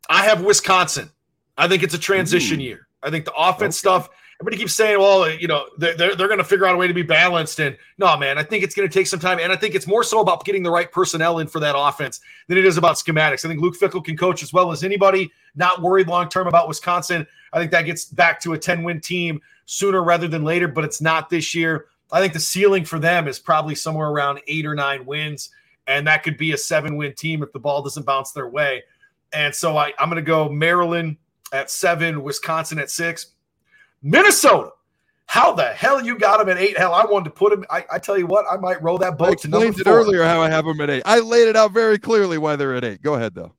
I 0.09 0.23
have 0.23 0.43
Wisconsin. 0.43 1.09
I 1.57 1.67
think 1.67 1.83
it's 1.83 1.93
a 1.93 1.99
transition 1.99 2.59
Ooh. 2.59 2.63
year. 2.63 2.87
I 3.01 3.09
think 3.09 3.25
the 3.25 3.33
offense 3.33 3.75
okay. 3.85 4.01
stuff. 4.01 4.09
Everybody 4.43 4.57
keeps 4.57 4.73
saying, 4.73 4.99
"Well, 4.99 5.31
you 5.31 5.47
know, 5.47 5.69
they're 5.77 5.95
they're, 5.95 6.15
they're 6.17 6.27
going 6.27 6.37
to 6.37 6.43
figure 6.43 6.65
out 6.65 6.75
a 6.75 6.77
way 6.77 6.85
to 6.85 6.93
be 6.93 7.01
balanced." 7.01 7.61
And 7.61 7.77
no, 7.97 8.17
man, 8.17 8.37
I 8.37 8.43
think 8.43 8.61
it's 8.61 8.75
going 8.75 8.89
to 8.89 8.93
take 8.93 9.07
some 9.07 9.21
time. 9.21 9.39
And 9.39 9.53
I 9.53 9.55
think 9.55 9.73
it's 9.73 9.87
more 9.87 10.03
so 10.03 10.19
about 10.19 10.43
getting 10.43 10.63
the 10.63 10.69
right 10.69 10.91
personnel 10.91 11.39
in 11.39 11.47
for 11.47 11.61
that 11.61 11.77
offense 11.77 12.19
than 12.49 12.57
it 12.57 12.65
is 12.65 12.75
about 12.75 12.97
schematics. 12.97 13.45
I 13.45 13.47
think 13.47 13.61
Luke 13.61 13.77
Fickell 13.79 14.03
can 14.03 14.17
coach 14.17 14.43
as 14.43 14.51
well 14.51 14.73
as 14.73 14.83
anybody. 14.83 15.31
Not 15.55 15.81
worried 15.81 16.09
long 16.09 16.27
term 16.27 16.47
about 16.47 16.67
Wisconsin. 16.67 17.25
I 17.53 17.59
think 17.59 17.71
that 17.71 17.83
gets 17.83 18.03
back 18.03 18.41
to 18.41 18.51
a 18.51 18.57
ten 18.57 18.83
win 18.83 18.99
team 18.99 19.39
sooner 19.65 20.03
rather 20.03 20.27
than 20.27 20.43
later, 20.43 20.67
but 20.67 20.83
it's 20.83 20.99
not 20.99 21.29
this 21.29 21.55
year. 21.55 21.85
I 22.11 22.19
think 22.19 22.33
the 22.33 22.41
ceiling 22.41 22.83
for 22.83 22.99
them 22.99 23.29
is 23.29 23.39
probably 23.39 23.75
somewhere 23.75 24.09
around 24.09 24.41
eight 24.47 24.65
or 24.65 24.75
nine 24.75 25.05
wins, 25.05 25.51
and 25.87 26.05
that 26.07 26.23
could 26.23 26.37
be 26.37 26.51
a 26.51 26.57
seven 26.57 26.97
win 26.97 27.13
team 27.13 27.43
if 27.43 27.53
the 27.53 27.59
ball 27.59 27.81
doesn't 27.81 28.05
bounce 28.05 28.33
their 28.33 28.49
way. 28.49 28.83
And 29.31 29.55
so 29.55 29.77
I, 29.77 29.93
I'm 29.99 30.09
going 30.09 30.21
to 30.21 30.21
go 30.21 30.49
Maryland 30.49 31.15
at 31.53 31.71
seven, 31.71 32.23
Wisconsin 32.23 32.77
at 32.77 32.91
six, 32.91 33.27
Minnesota. 34.03 34.71
How 35.25 35.53
the 35.53 35.63
hell 35.63 36.03
you 36.05 36.19
got 36.19 36.37
them 36.37 36.49
at 36.49 36.57
eight? 36.57 36.77
Hell, 36.77 36.93
I 36.93 37.05
wanted 37.05 37.25
to 37.25 37.29
put 37.31 37.51
them. 37.51 37.65
I, 37.69 37.85
I 37.91 37.97
tell 37.97 38.17
you 38.17 38.27
what, 38.27 38.45
I 38.51 38.57
might 38.57 38.83
roll 38.83 38.97
that 38.99 39.17
boat 39.17 39.29
I 39.29 39.35
to 39.35 39.47
number 39.47 39.71
four. 39.71 39.81
it 39.81 39.87
earlier 39.87 40.23
how 40.23 40.41
I 40.41 40.49
have 40.49 40.65
them 40.65 40.79
at 40.81 40.89
eight. 40.89 41.03
I 41.05 41.19
laid 41.19 41.47
it 41.47 41.55
out 41.55 41.71
very 41.71 41.97
clearly 41.97 42.37
why 42.37 42.55
they're 42.55 42.75
at 42.75 42.83
eight. 42.83 43.01
Go 43.01 43.15
ahead 43.15 43.33
though. 43.33 43.53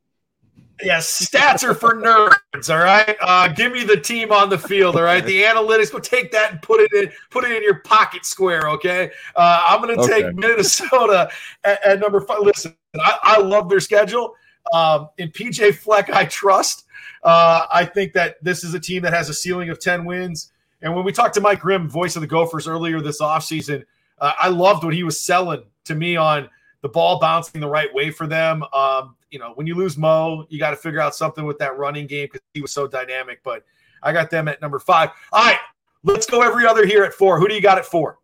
Yes, 0.83 1.29
yeah, 1.33 1.41
stats 1.41 1.65
are 1.65 1.75
for 1.75 1.95
nerds. 1.95 2.69
All 2.69 2.83
right, 2.83 3.17
uh, 3.21 3.49
give 3.49 3.73
me 3.73 3.85
the 3.85 3.97
team 3.97 4.33
on 4.33 4.51
the 4.51 4.59
field. 4.59 4.97
All 4.97 5.03
right, 5.03 5.25
the 5.25 5.43
analytics. 5.43 5.91
Go 5.91 5.99
take 5.99 6.33
that 6.33 6.53
and 6.53 6.63
put 6.63 6.81
it 6.81 6.93
in. 6.93 7.13
Put 7.31 7.45
it 7.45 7.53
in 7.53 7.63
your 7.63 7.81
pocket 7.81 8.27
square. 8.27 8.69
Okay, 8.71 9.11
uh, 9.37 9.67
I'm 9.69 9.81
going 9.81 9.97
to 9.97 10.03
okay. 10.03 10.23
take 10.23 10.35
Minnesota 10.35 11.31
at, 11.65 11.85
at, 11.85 12.01
number 12.01 12.21
five. 12.21 12.41
Listen, 12.41 12.77
I, 12.97 13.19
I 13.23 13.41
love 13.41 13.69
their 13.69 13.81
schedule. 13.81 14.35
Um, 14.73 15.09
in 15.19 15.31
PJ 15.31 15.77
Fleck, 15.77 16.11
I 16.11 16.25
trust. 16.25 16.84
Uh, 17.23 17.67
I 17.73 17.85
think 17.85 18.13
that 18.15 18.43
this 18.43 18.65
is 18.65 18.75
a 18.75 18.81
team 18.81 19.03
that 19.03 19.13
has 19.13 19.29
a 19.29 19.35
ceiling 19.35 19.71
of 19.71 19.79
10 19.79 20.05
wins. 20.05 20.53
And 20.83 20.95
when 20.95 21.05
we 21.05 21.13
talked 21.13 21.35
to 21.35 21.41
Mike 21.41 21.61
Grimm, 21.61 21.89
voice 21.89 22.17
of 22.17 22.23
the 22.23 22.29
Gophers, 22.29 22.69
earlier 22.69 23.01
this 23.01 23.21
offseason, 23.21 23.85
uh, 24.19 24.33
I 24.39 24.49
loved 24.49 24.85
what 24.85 24.95
he 24.95 25.03
was 25.03 25.21
selling 25.21 25.65
to 25.85 25.95
me 25.95 26.17
on 26.17 26.49
the 26.83 26.89
ball 26.89 27.19
bouncing 27.19 27.61
the 27.61 27.69
right 27.69 27.93
way 27.95 28.11
for 28.11 28.27
them. 28.27 28.63
Um, 28.73 29.17
you 29.31 29.39
know, 29.39 29.53
when 29.55 29.67
you 29.67 29.75
lose 29.75 29.97
Mo, 29.97 30.47
you 30.51 30.59
got 30.59 30.71
to 30.71 30.77
figure 30.77 31.01
out 31.01 31.15
something 31.15 31.45
with 31.45 31.59
that 31.59 31.77
running 31.79 32.07
game 32.07 32.29
because 32.31 32.43
he 32.53 32.61
was 32.61 32.73
so 32.73 32.87
dynamic. 32.87 33.41
But 33.43 33.65
I 34.03 34.13
got 34.13 34.31
them 34.31 34.49
at 34.49 34.61
number 34.61 34.79
five. 34.79 35.11
All 35.33 35.45
right, 35.45 35.59
let's 36.03 36.27
go 36.27 36.43
every 36.43 36.67
other 36.67 36.87
here 36.87 37.03
at 37.05 37.15
four. 37.15 37.41
Who 37.41 37.49
do 37.49 37.55
you 37.55 37.63
got 37.63 37.79
at 37.79 37.87
four? 37.87 38.19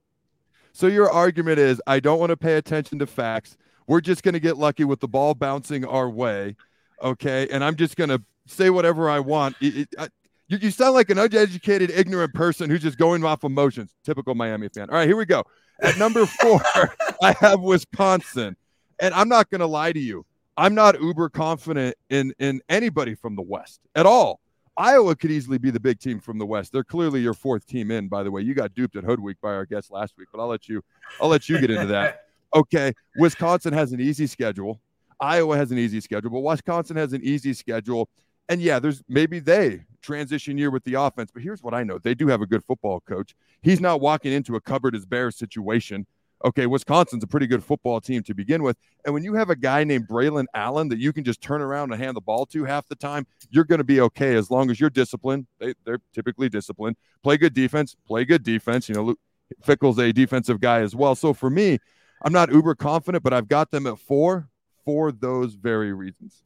So 0.72 0.86
your 0.86 1.10
argument 1.10 1.58
is 1.58 1.80
I 1.86 2.00
don't 2.00 2.20
want 2.20 2.30
to 2.30 2.36
pay 2.36 2.56
attention 2.56 2.98
to 3.00 3.06
facts. 3.06 3.56
We're 3.86 4.00
just 4.00 4.22
going 4.22 4.34
to 4.34 4.40
get 4.40 4.56
lucky 4.56 4.84
with 4.84 5.00
the 5.00 5.08
ball 5.08 5.34
bouncing 5.34 5.84
our 5.84 6.08
way. 6.08 6.56
Okay. 7.02 7.48
And 7.50 7.64
I'm 7.64 7.74
just 7.74 7.96
going 7.96 8.10
to 8.10 8.22
say 8.50 8.70
whatever 8.70 9.08
I 9.08 9.20
want. 9.20 9.56
It, 9.60 9.76
it, 9.76 9.88
I, 9.98 10.08
you, 10.48 10.58
you 10.58 10.70
sound 10.70 10.94
like 10.94 11.10
an 11.10 11.18
uneducated, 11.18 11.90
ignorant 11.90 12.34
person 12.34 12.70
who's 12.70 12.82
just 12.82 12.98
going 12.98 13.24
off 13.24 13.44
emotions. 13.44 13.94
Typical 14.04 14.34
Miami 14.34 14.68
fan. 14.68 14.90
All 14.90 14.96
right, 14.96 15.06
here 15.06 15.16
we 15.16 15.26
go. 15.26 15.44
At 15.80 15.96
number 15.96 16.26
four, 16.26 16.60
I 17.22 17.32
have 17.40 17.60
Wisconsin. 17.60 18.56
And 19.00 19.14
I'm 19.14 19.28
not 19.28 19.48
going 19.50 19.60
to 19.60 19.66
lie 19.66 19.92
to 19.92 20.00
you. 20.00 20.26
I'm 20.56 20.74
not 20.74 21.00
uber 21.00 21.30
confident 21.30 21.96
in 22.10 22.34
in 22.38 22.60
anybody 22.68 23.14
from 23.14 23.34
the 23.34 23.42
West 23.42 23.80
at 23.94 24.04
all. 24.04 24.40
Iowa 24.76 25.16
could 25.16 25.30
easily 25.30 25.58
be 25.58 25.70
the 25.70 25.80
big 25.80 26.00
team 26.00 26.20
from 26.20 26.38
the 26.38 26.46
West. 26.46 26.72
They're 26.72 26.84
clearly 26.84 27.20
your 27.20 27.34
fourth 27.34 27.66
team 27.66 27.90
in, 27.90 28.08
by 28.08 28.22
the 28.22 28.30
way. 28.30 28.42
You 28.42 28.54
got 28.54 28.74
duped 28.74 28.96
at 28.96 29.04
Hoodweek 29.04 29.36
by 29.40 29.50
our 29.50 29.66
guest 29.66 29.90
last 29.90 30.14
week, 30.18 30.28
but 30.32 30.40
I'll 30.40 30.48
let 30.48 30.68
you 30.68 30.82
I'll 31.20 31.28
let 31.28 31.48
you 31.48 31.58
get 31.60 31.70
into 31.70 31.86
that. 31.86 32.24
okay, 32.54 32.92
Wisconsin 33.16 33.72
has 33.72 33.92
an 33.92 34.00
easy 34.00 34.26
schedule. 34.26 34.80
Iowa 35.20 35.56
has 35.56 35.70
an 35.70 35.78
easy 35.78 36.00
schedule, 36.00 36.30
but 36.30 36.40
Wisconsin 36.40 36.96
has 36.96 37.12
an 37.12 37.22
easy 37.22 37.52
schedule. 37.52 38.08
And 38.50 38.60
yeah, 38.60 38.80
there's 38.80 39.02
maybe 39.08 39.38
they 39.38 39.84
transition 40.02 40.58
year 40.58 40.72
with 40.72 40.82
the 40.82 40.94
offense, 40.94 41.30
but 41.32 41.40
here's 41.40 41.62
what 41.62 41.72
I 41.72 41.84
know 41.84 41.98
they 41.98 42.14
do 42.14 42.26
have 42.26 42.42
a 42.42 42.46
good 42.46 42.64
football 42.64 42.98
coach. 43.00 43.36
He's 43.62 43.80
not 43.80 44.00
walking 44.00 44.32
into 44.32 44.56
a 44.56 44.60
cupboard 44.60 44.96
as 44.96 45.06
bear 45.06 45.30
situation. 45.30 46.04
Okay, 46.44 46.66
Wisconsin's 46.66 47.22
a 47.22 47.28
pretty 47.28 47.46
good 47.46 47.62
football 47.62 48.00
team 48.00 48.24
to 48.24 48.34
begin 48.34 48.64
with. 48.64 48.76
And 49.04 49.14
when 49.14 49.22
you 49.22 49.34
have 49.34 49.50
a 49.50 49.56
guy 49.56 49.84
named 49.84 50.08
Braylon 50.08 50.46
Allen 50.52 50.88
that 50.88 50.98
you 50.98 51.12
can 51.12 51.22
just 51.22 51.40
turn 51.40 51.60
around 51.60 51.92
and 51.92 52.02
hand 52.02 52.16
the 52.16 52.22
ball 52.22 52.44
to 52.46 52.64
half 52.64 52.88
the 52.88 52.96
time, 52.96 53.24
you're 53.50 53.64
going 53.64 53.78
to 53.78 53.84
be 53.84 54.00
okay 54.00 54.34
as 54.34 54.50
long 54.50 54.68
as 54.70 54.80
you're 54.80 54.90
disciplined. 54.90 55.46
They, 55.60 55.74
they're 55.84 56.00
typically 56.12 56.48
disciplined. 56.48 56.96
Play 57.22 57.36
good 57.36 57.54
defense, 57.54 57.94
play 58.04 58.24
good 58.24 58.42
defense. 58.42 58.88
You 58.88 58.94
know, 58.96 59.14
Fickell's 59.62 59.98
a 59.98 60.12
defensive 60.12 60.60
guy 60.60 60.80
as 60.80 60.96
well. 60.96 61.14
So 61.14 61.34
for 61.34 61.50
me, 61.50 61.78
I'm 62.24 62.32
not 62.32 62.50
uber 62.50 62.74
confident, 62.74 63.22
but 63.22 63.32
I've 63.32 63.48
got 63.48 63.70
them 63.70 63.86
at 63.86 63.98
four 64.00 64.48
for 64.84 65.12
those 65.12 65.54
very 65.54 65.92
reasons. 65.92 66.42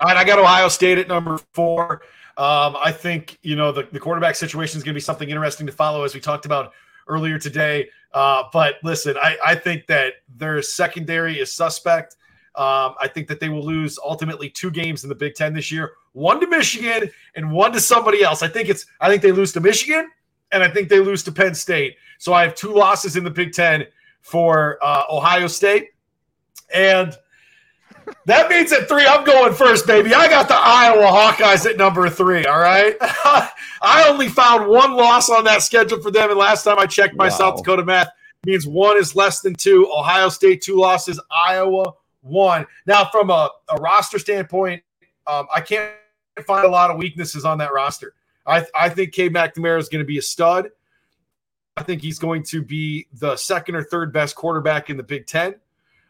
All 0.00 0.06
right, 0.06 0.16
I 0.16 0.22
got 0.22 0.38
Ohio 0.38 0.68
State 0.68 0.98
at 0.98 1.08
number 1.08 1.38
four. 1.52 2.02
Um, 2.36 2.76
I 2.80 2.92
think 2.92 3.36
you 3.42 3.56
know 3.56 3.72
the, 3.72 3.88
the 3.90 3.98
quarterback 3.98 4.36
situation 4.36 4.78
is 4.78 4.84
going 4.84 4.94
to 4.94 4.96
be 4.96 5.00
something 5.00 5.28
interesting 5.28 5.66
to 5.66 5.72
follow, 5.72 6.04
as 6.04 6.14
we 6.14 6.20
talked 6.20 6.46
about 6.46 6.72
earlier 7.08 7.36
today. 7.36 7.88
Uh, 8.14 8.44
but 8.52 8.76
listen, 8.84 9.16
I, 9.20 9.36
I 9.44 9.54
think 9.56 9.88
that 9.88 10.14
their 10.36 10.62
secondary 10.62 11.40
is 11.40 11.52
suspect. 11.52 12.16
Um, 12.54 12.94
I 13.00 13.10
think 13.12 13.26
that 13.26 13.40
they 13.40 13.48
will 13.48 13.64
lose 13.64 13.98
ultimately 13.98 14.50
two 14.50 14.70
games 14.70 15.02
in 15.02 15.08
the 15.08 15.16
Big 15.16 15.34
Ten 15.34 15.52
this 15.52 15.72
year, 15.72 15.94
one 16.12 16.40
to 16.40 16.46
Michigan 16.46 17.10
and 17.34 17.50
one 17.50 17.72
to 17.72 17.80
somebody 17.80 18.22
else. 18.22 18.40
I 18.40 18.48
think 18.48 18.68
it's 18.68 18.86
I 19.00 19.08
think 19.08 19.20
they 19.20 19.32
lose 19.32 19.52
to 19.54 19.60
Michigan 19.60 20.08
and 20.52 20.62
I 20.62 20.68
think 20.68 20.88
they 20.88 21.00
lose 21.00 21.24
to 21.24 21.32
Penn 21.32 21.56
State. 21.56 21.96
So 22.18 22.32
I 22.32 22.44
have 22.44 22.54
two 22.54 22.72
losses 22.72 23.16
in 23.16 23.24
the 23.24 23.30
Big 23.30 23.52
Ten 23.52 23.84
for 24.20 24.78
uh, 24.80 25.04
Ohio 25.10 25.48
State. 25.48 25.88
And 26.72 27.16
That 28.26 28.50
means 28.50 28.72
at 28.72 28.88
three, 28.88 29.06
I'm 29.06 29.24
going 29.24 29.54
first, 29.54 29.86
baby. 29.86 30.14
I 30.14 30.28
got 30.28 30.48
the 30.48 30.56
Iowa 30.56 31.06
Hawkeyes 31.06 31.68
at 31.68 31.76
number 31.76 32.08
three. 32.10 32.44
All 32.44 32.58
right. 32.58 32.96
I 33.00 34.06
only 34.08 34.28
found 34.28 34.68
one 34.68 34.94
loss 34.94 35.30
on 35.30 35.44
that 35.44 35.62
schedule 35.62 36.00
for 36.00 36.10
them, 36.10 36.30
and 36.30 36.38
last 36.38 36.64
time 36.64 36.78
I 36.78 36.86
checked 36.86 37.16
my 37.16 37.28
wow. 37.28 37.36
South 37.36 37.56
Dakota 37.56 37.84
math 37.84 38.10
means 38.44 38.66
one 38.66 38.96
is 38.96 39.16
less 39.16 39.40
than 39.40 39.54
two. 39.54 39.90
Ohio 39.90 40.28
State 40.28 40.62
two 40.62 40.76
losses. 40.76 41.20
Iowa 41.30 41.92
one. 42.20 42.66
Now, 42.86 43.08
from 43.10 43.30
a, 43.30 43.50
a 43.68 43.76
roster 43.76 44.18
standpoint, 44.18 44.82
um, 45.26 45.46
I 45.54 45.60
can't 45.60 45.92
find 46.46 46.64
a 46.64 46.70
lot 46.70 46.90
of 46.90 46.98
weaknesses 46.98 47.44
on 47.44 47.58
that 47.58 47.72
roster. 47.72 48.14
I, 48.46 48.64
I 48.74 48.88
think 48.88 49.12
Cade 49.12 49.34
McNamara 49.34 49.78
is 49.78 49.88
going 49.88 50.02
to 50.02 50.06
be 50.06 50.18
a 50.18 50.22
stud. 50.22 50.70
I 51.76 51.82
think 51.82 52.02
he's 52.02 52.18
going 52.18 52.42
to 52.44 52.62
be 52.62 53.06
the 53.12 53.36
second 53.36 53.76
or 53.76 53.84
third 53.84 54.12
best 54.12 54.34
quarterback 54.34 54.90
in 54.90 54.96
the 54.96 55.02
Big 55.02 55.26
Ten. 55.26 55.54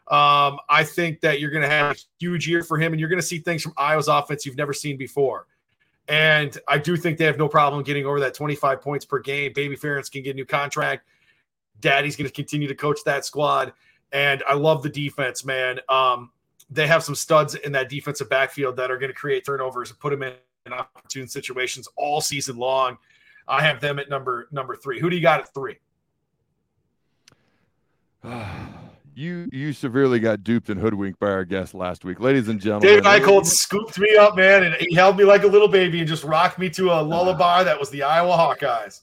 Um, 0.09 0.59
I 0.67 0.83
think 0.83 1.21
that 1.21 1.39
you're 1.39 1.51
going 1.51 1.61
to 1.61 1.69
have 1.69 1.95
a 1.95 1.99
huge 2.19 2.47
year 2.47 2.63
for 2.63 2.77
him, 2.77 2.93
and 2.93 2.99
you're 2.99 3.09
going 3.09 3.21
to 3.21 3.25
see 3.25 3.39
things 3.39 3.61
from 3.61 3.73
Iowa's 3.77 4.07
offense 4.07 4.45
you've 4.45 4.57
never 4.57 4.73
seen 4.73 4.97
before. 4.97 5.45
And 6.07 6.57
I 6.67 6.79
do 6.79 6.97
think 6.97 7.19
they 7.19 7.25
have 7.25 7.37
no 7.37 7.47
problem 7.47 7.83
getting 7.83 8.07
over 8.07 8.19
that 8.21 8.33
25 8.33 8.81
points 8.81 9.05
per 9.05 9.19
game. 9.19 9.53
Baby 9.53 9.77
Ferentz 9.77 10.11
can 10.11 10.23
get 10.23 10.31
a 10.31 10.33
new 10.33 10.45
contract. 10.45 11.05
Daddy's 11.79 12.15
going 12.15 12.27
to 12.27 12.33
continue 12.33 12.67
to 12.67 12.75
coach 12.75 12.99
that 13.05 13.25
squad. 13.25 13.73
And 14.11 14.43
I 14.47 14.55
love 14.55 14.81
the 14.81 14.89
defense, 14.89 15.45
man. 15.45 15.79
Um, 15.87 16.31
they 16.71 16.87
have 16.87 17.03
some 17.03 17.13
studs 17.13 17.53
in 17.53 17.71
that 17.73 17.89
defensive 17.89 18.27
backfield 18.29 18.75
that 18.77 18.89
are 18.89 18.97
going 18.97 19.11
to 19.11 19.15
create 19.15 19.45
turnovers 19.45 19.91
and 19.91 19.99
put 19.99 20.09
them 20.09 20.23
in, 20.23 20.33
in 20.65 20.73
opportune 20.73 21.27
situations 21.27 21.87
all 21.95 22.21
season 22.21 22.57
long. 22.57 22.97
I 23.47 23.61
have 23.61 23.79
them 23.79 23.99
at 23.99 24.09
number 24.09 24.47
number 24.51 24.75
three. 24.75 24.99
Who 24.99 25.09
do 25.09 25.15
you 25.15 25.21
got 25.21 25.41
at 25.41 25.53
three? 25.53 25.77
you 29.19 29.49
you 29.51 29.73
severely 29.73 30.19
got 30.19 30.43
duped 30.43 30.69
and 30.69 30.79
hoodwinked 30.79 31.19
by 31.19 31.29
our 31.29 31.45
guest 31.45 31.73
last 31.73 32.05
week, 32.05 32.19
ladies 32.19 32.47
and 32.47 32.59
gentlemen. 32.61 32.87
David 32.87 33.03
Eicholt 33.03 33.45
scooped 33.45 33.99
me 33.99 34.15
up, 34.15 34.35
man, 34.35 34.63
and 34.63 34.75
he 34.75 34.95
held 34.95 35.17
me 35.17 35.25
like 35.25 35.43
a 35.43 35.47
little 35.47 35.67
baby 35.67 35.99
and 35.99 36.07
just 36.07 36.23
rocked 36.23 36.57
me 36.57 36.69
to 36.71 36.91
a 36.91 37.01
lullaby 37.01 37.63
that 37.63 37.77
was 37.77 37.89
the 37.89 38.01
Iowa 38.01 38.31
Hawkeyes. 38.31 39.01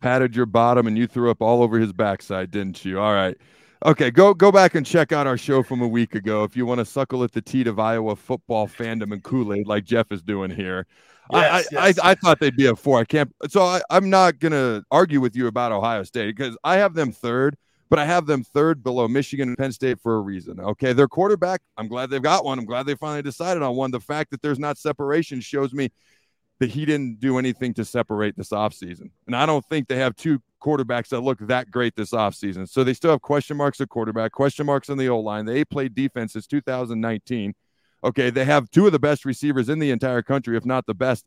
Patted 0.00 0.34
your 0.34 0.46
bottom 0.46 0.86
and 0.86 0.96
you 0.96 1.06
threw 1.06 1.30
up 1.30 1.42
all 1.42 1.62
over 1.62 1.78
his 1.78 1.92
backside, 1.92 2.50
didn't 2.50 2.84
you? 2.84 2.98
All 2.98 3.12
right. 3.12 3.36
Okay, 3.84 4.10
go 4.10 4.34
go 4.34 4.50
back 4.50 4.74
and 4.74 4.84
check 4.84 5.12
out 5.12 5.26
our 5.26 5.38
show 5.38 5.62
from 5.62 5.82
a 5.82 5.88
week 5.88 6.14
ago 6.14 6.44
if 6.44 6.56
you 6.56 6.66
want 6.66 6.78
to 6.78 6.84
suckle 6.84 7.22
at 7.22 7.32
the 7.32 7.42
teat 7.42 7.66
of 7.66 7.78
Iowa 7.78 8.16
football 8.16 8.66
fandom 8.66 9.12
and 9.12 9.22
Kool 9.22 9.52
Aid 9.52 9.66
like 9.66 9.84
Jeff 9.84 10.10
is 10.10 10.22
doing 10.22 10.50
here. 10.50 10.86
Yes, 11.32 11.68
I, 11.72 11.88
yes. 11.88 11.98
I, 11.98 12.10
I, 12.10 12.14
thought 12.16 12.40
they'd 12.40 12.56
be 12.56 12.66
a 12.66 12.74
four. 12.74 12.98
I 12.98 13.04
can't. 13.04 13.32
So 13.48 13.62
I, 13.62 13.80
I'm 13.88 14.10
not 14.10 14.38
gonna 14.38 14.82
argue 14.90 15.20
with 15.20 15.36
you 15.36 15.46
about 15.46 15.70
Ohio 15.70 16.02
State 16.02 16.34
because 16.34 16.58
I 16.64 16.76
have 16.78 16.94
them 16.94 17.12
third, 17.12 17.56
but 17.90 17.98
I 17.98 18.06
have 18.06 18.26
them 18.26 18.44
third 18.44 18.82
below 18.82 19.08
Michigan 19.08 19.48
and 19.48 19.58
Penn 19.58 19.72
State 19.72 20.00
for 20.00 20.16
a 20.16 20.20
reason. 20.20 20.60
Okay, 20.60 20.92
their 20.92 21.08
quarterback. 21.08 21.60
I'm 21.76 21.88
glad 21.88 22.08
they've 22.08 22.22
got 22.22 22.44
one. 22.44 22.58
I'm 22.58 22.64
glad 22.64 22.86
they 22.86 22.94
finally 22.94 23.22
decided 23.22 23.62
on 23.62 23.76
one. 23.76 23.90
The 23.90 24.00
fact 24.00 24.30
that 24.30 24.40
there's 24.40 24.60
not 24.60 24.78
separation 24.78 25.40
shows 25.40 25.74
me 25.74 25.90
that 26.60 26.70
he 26.70 26.84
didn't 26.84 27.18
do 27.20 27.38
anything 27.38 27.74
to 27.74 27.84
separate 27.84 28.36
this 28.36 28.50
offseason. 28.50 29.10
And 29.26 29.34
I 29.34 29.44
don't 29.44 29.64
think 29.66 29.88
they 29.88 29.96
have 29.96 30.14
two 30.14 30.40
quarterbacks 30.62 31.08
that 31.08 31.20
look 31.20 31.38
that 31.40 31.70
great 31.70 31.96
this 31.96 32.12
offseason. 32.12 32.68
So 32.68 32.84
they 32.84 32.94
still 32.94 33.10
have 33.10 33.22
question 33.22 33.56
marks 33.56 33.80
at 33.80 33.88
quarterback, 33.88 34.32
question 34.32 34.66
marks 34.66 34.88
on 34.88 34.98
the 34.98 35.08
O 35.08 35.18
line. 35.18 35.46
They 35.46 35.64
played 35.64 35.94
defense 35.94 36.34
since 36.34 36.46
2019. 36.46 37.54
Okay, 38.04 38.30
they 38.30 38.44
have 38.44 38.70
two 38.70 38.86
of 38.86 38.92
the 38.92 38.98
best 38.98 39.24
receivers 39.24 39.68
in 39.68 39.78
the 39.78 39.90
entire 39.90 40.22
country, 40.22 40.56
if 40.56 40.64
not 40.64 40.86
the 40.86 40.94
best. 40.94 41.24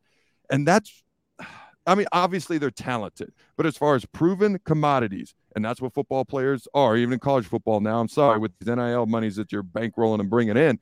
And 0.49 0.67
that's, 0.67 1.04
I 1.86 1.95
mean, 1.95 2.08
obviously 2.13 2.58
they're 2.60 2.71
talented, 2.71 3.34
but 3.58 3.65
as 3.65 3.76
far 3.76 3.95
as 3.95 4.06
proven 4.06 4.60
commodities, 4.63 5.36
and 5.56 5.63
that's 5.63 5.82
what 5.82 5.94
football 5.94 6.26
players 6.26 6.68
are, 6.74 6.96
even 6.98 7.13
in 7.13 7.20
college 7.20 7.46
football 7.46 7.80
now. 7.80 8.00
I'm 8.00 8.08
sorry, 8.08 8.39
with 8.39 8.52
these 8.60 8.76
NIL 8.76 9.06
monies 9.06 9.36
that 9.36 9.52
you're 9.52 9.63
bankrolling 9.63 10.20
and 10.20 10.30
bringing 10.30 10.58
in, 10.58 10.80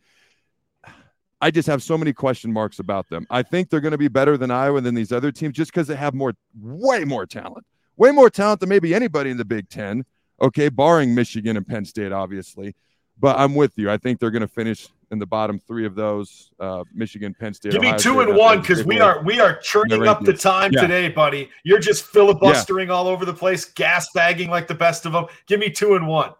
I 1.41 1.49
just 1.49 1.67
have 1.67 1.81
so 1.81 1.97
many 1.97 2.13
question 2.13 2.53
marks 2.53 2.79
about 2.79 3.09
them. 3.09 3.25
I 3.29 3.41
think 3.41 3.69
they're 3.69 3.81
going 3.81 3.93
to 3.93 3.97
be 3.97 4.07
better 4.07 4.37
than 4.37 4.51
Iowa 4.51 4.81
than 4.81 4.93
these 4.93 5.11
other 5.11 5.31
teams 5.31 5.55
just 5.55 5.71
because 5.71 5.87
they 5.87 5.95
have 5.95 6.13
more, 6.13 6.33
way 6.59 7.03
more 7.03 7.25
talent, 7.25 7.65
way 7.97 8.11
more 8.11 8.29
talent 8.29 8.59
than 8.59 8.69
maybe 8.69 8.93
anybody 8.93 9.31
in 9.31 9.37
the 9.37 9.45
Big 9.45 9.67
Ten. 9.67 10.05
Okay, 10.41 10.69
barring 10.69 11.13
Michigan 11.13 11.57
and 11.57 11.67
Penn 11.67 11.85
State, 11.85 12.11
obviously. 12.11 12.75
But 13.19 13.37
I'm 13.37 13.53
with 13.53 13.77
you. 13.77 13.91
I 13.91 13.97
think 13.97 14.19
they're 14.19 14.31
going 14.31 14.41
to 14.41 14.47
finish 14.47 14.87
in 15.11 15.19
the 15.19 15.27
bottom 15.27 15.59
three 15.59 15.85
of 15.85 15.93
those. 15.93 16.51
Uh, 16.59 16.83
Michigan, 16.93 17.35
Penn 17.39 17.53
State. 17.53 17.71
Give 17.71 17.81
me 17.81 17.91
two 17.91 18.13
State, 18.13 18.29
and 18.29 18.35
one 18.35 18.61
because 18.61 18.83
we 18.83 18.99
are 18.99 19.21
we 19.23 19.39
are 19.39 19.57
churning 19.57 20.07
up 20.07 20.23
the 20.23 20.33
time 20.33 20.71
yeah. 20.73 20.81
today, 20.81 21.09
buddy. 21.09 21.49
You're 21.63 21.79
just 21.79 22.05
filibustering 22.05 22.87
yeah. 22.87 22.95
all 22.95 23.07
over 23.07 23.25
the 23.25 23.33
place, 23.33 23.65
gas 23.65 24.09
bagging 24.15 24.49
like 24.49 24.67
the 24.67 24.73
best 24.73 25.05
of 25.05 25.13
them. 25.13 25.25
Give 25.45 25.59
me 25.59 25.69
two 25.69 25.95
and 25.95 26.07
one. 26.07 26.31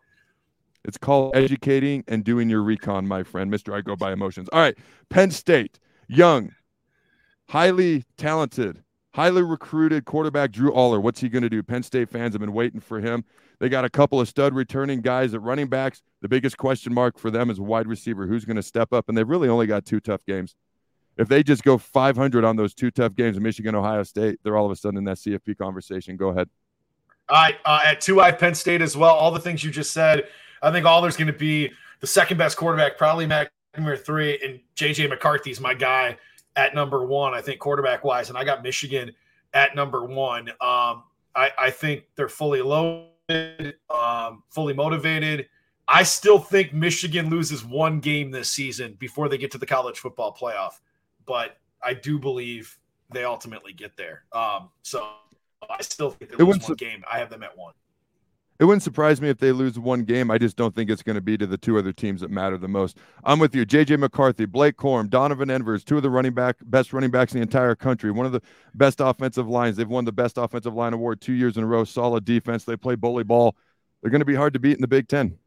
It's 0.83 0.97
called 0.97 1.35
educating 1.35 2.03
and 2.07 2.23
doing 2.23 2.49
your 2.49 2.63
recon, 2.63 3.07
my 3.07 3.21
friend. 3.21 3.51
Mister, 3.51 3.75
I 3.75 3.81
go 3.81 3.95
by 3.95 4.11
emotions. 4.11 4.49
All 4.51 4.59
right, 4.59 4.75
Penn 5.09 5.29
State, 5.29 5.79
young, 6.07 6.55
highly 7.49 8.05
talented, 8.17 8.81
highly 9.13 9.43
recruited 9.43 10.05
quarterback 10.05 10.51
Drew 10.51 10.71
Allar. 10.71 11.01
What's 11.01 11.19
he 11.19 11.29
going 11.29 11.43
to 11.43 11.49
do? 11.49 11.61
Penn 11.63 11.83
State 11.83 12.09
fans 12.09 12.33
have 12.33 12.39
been 12.41 12.53
waiting 12.53 12.79
for 12.79 12.99
him. 12.99 13.23
They 13.59 13.69
got 13.69 13.85
a 13.85 13.89
couple 13.89 14.19
of 14.19 14.27
stud 14.27 14.55
returning 14.55 15.01
guys 15.01 15.33
at 15.33 15.41
running 15.41 15.67
backs. 15.67 16.01
The 16.21 16.27
biggest 16.27 16.57
question 16.57 16.93
mark 16.93 17.19
for 17.19 17.29
them 17.29 17.49
is 17.49 17.59
wide 17.59 17.87
receiver. 17.87 18.25
Who's 18.25 18.45
going 18.45 18.55
to 18.55 18.63
step 18.63 18.91
up? 18.91 19.07
And 19.07 19.17
they've 19.17 19.27
really 19.27 19.49
only 19.49 19.67
got 19.67 19.85
two 19.85 19.99
tough 19.99 20.25
games. 20.25 20.55
If 21.17 21.27
they 21.27 21.43
just 21.43 21.63
go 21.63 21.77
500 21.77 22.43
on 22.43 22.55
those 22.55 22.73
two 22.73 22.89
tough 22.89 23.15
games, 23.15 23.39
Michigan, 23.39 23.75
Ohio 23.75 24.03
State, 24.03 24.39
they're 24.43 24.57
all 24.57 24.65
of 24.65 24.71
a 24.71 24.75
sudden 24.75 24.97
in 24.97 25.03
that 25.03 25.17
CFP 25.17 25.57
conversation. 25.57 26.17
Go 26.17 26.29
ahead. 26.29 26.49
All 27.29 27.37
right, 27.37 27.55
uh, 27.65 27.81
at 27.85 28.01
two, 28.01 28.19
I 28.19 28.31
Penn 28.31 28.55
State 28.55 28.81
as 28.81 28.97
well. 28.97 29.13
All 29.13 29.31
the 29.31 29.39
things 29.39 29.63
you 29.63 29.71
just 29.71 29.91
said. 29.91 30.27
I 30.61 30.71
think 30.71 30.85
Allar's 30.85 31.15
going 31.15 31.27
to 31.27 31.33
be 31.37 31.71
the 31.99 32.07
second 32.07 32.37
best 32.37 32.57
quarterback, 32.57 32.97
probably 32.97 33.27
McNamara 33.27 34.03
three, 34.03 34.39
and 34.43 34.59
JJ 34.75 35.09
McCarthy's 35.09 35.59
my 35.59 35.73
guy 35.73 36.17
at 36.55 36.75
number 36.75 37.05
one. 37.05 37.33
I 37.33 37.41
think 37.41 37.59
quarterback 37.59 38.03
wise, 38.03 38.29
and 38.29 38.37
I 38.37 38.43
got 38.43 38.63
Michigan 38.63 39.11
at 39.53 39.75
number 39.75 40.05
one. 40.05 40.49
Um, 40.49 41.03
I, 41.35 41.51
I 41.57 41.69
think 41.69 42.05
they're 42.15 42.29
fully 42.29 42.61
loaded 42.61 43.11
um, 43.89 44.43
fully 44.49 44.73
motivated. 44.73 45.47
I 45.87 46.03
still 46.03 46.39
think 46.39 46.73
Michigan 46.73 47.29
loses 47.29 47.65
one 47.65 47.99
game 47.99 48.31
this 48.31 48.49
season 48.49 48.95
before 48.99 49.29
they 49.29 49.37
get 49.37 49.51
to 49.51 49.57
the 49.57 49.65
college 49.65 49.99
football 49.99 50.35
playoff, 50.35 50.79
but 51.25 51.57
I 51.83 51.93
do 51.93 52.19
believe 52.19 52.77
they 53.11 53.23
ultimately 53.23 53.73
get 53.73 53.97
there. 53.97 54.23
Um, 54.31 54.69
so 54.83 55.07
I 55.69 55.81
still 55.81 56.11
think 56.11 56.31
they 56.31 56.43
lose 56.43 56.67
one 56.67 56.75
game. 56.75 57.03
I 57.11 57.19
have 57.19 57.29
them 57.29 57.43
at 57.43 57.57
one. 57.57 57.73
It 58.61 58.65
wouldn't 58.65 58.83
surprise 58.83 59.19
me 59.19 59.27
if 59.27 59.39
they 59.39 59.51
lose 59.51 59.79
one 59.79 60.03
game. 60.03 60.29
I 60.29 60.37
just 60.37 60.55
don't 60.55 60.75
think 60.75 60.91
it's 60.91 61.01
going 61.01 61.15
to 61.15 61.21
be 61.21 61.35
to 61.35 61.47
the 61.47 61.57
two 61.57 61.79
other 61.79 61.91
teams 61.91 62.21
that 62.21 62.29
matter 62.29 62.59
the 62.59 62.67
most. 62.67 62.99
I'm 63.23 63.39
with 63.39 63.55
you. 63.55 63.65
JJ 63.65 63.97
McCarthy, 63.97 64.45
Blake 64.45 64.77
Corum, 64.77 65.09
Donovan 65.09 65.49
Edwards, 65.49 65.83
two 65.83 65.97
of 65.97 66.03
the 66.03 66.11
running 66.11 66.35
back 66.35 66.57
best 66.61 66.93
running 66.93 67.09
backs 67.09 67.33
in 67.33 67.39
the 67.39 67.41
entire 67.41 67.73
country. 67.73 68.11
One 68.11 68.27
of 68.27 68.33
the 68.33 68.41
best 68.75 68.99
offensive 68.99 69.47
lines. 69.47 69.77
They've 69.77 69.89
won 69.89 70.05
the 70.05 70.11
best 70.11 70.37
offensive 70.37 70.75
line 70.75 70.93
award 70.93 71.21
two 71.21 71.33
years 71.33 71.57
in 71.57 71.63
a 71.63 71.65
row. 71.65 71.83
Solid 71.83 72.23
defense. 72.23 72.63
They 72.63 72.77
play 72.77 72.93
bully 72.93 73.23
ball. 73.23 73.55
They're 74.03 74.11
going 74.11 74.19
to 74.19 74.25
be 74.25 74.35
hard 74.35 74.53
to 74.53 74.59
beat 74.59 74.75
in 74.75 74.81
the 74.81 74.87
Big 74.87 75.07
Ten. 75.07 75.39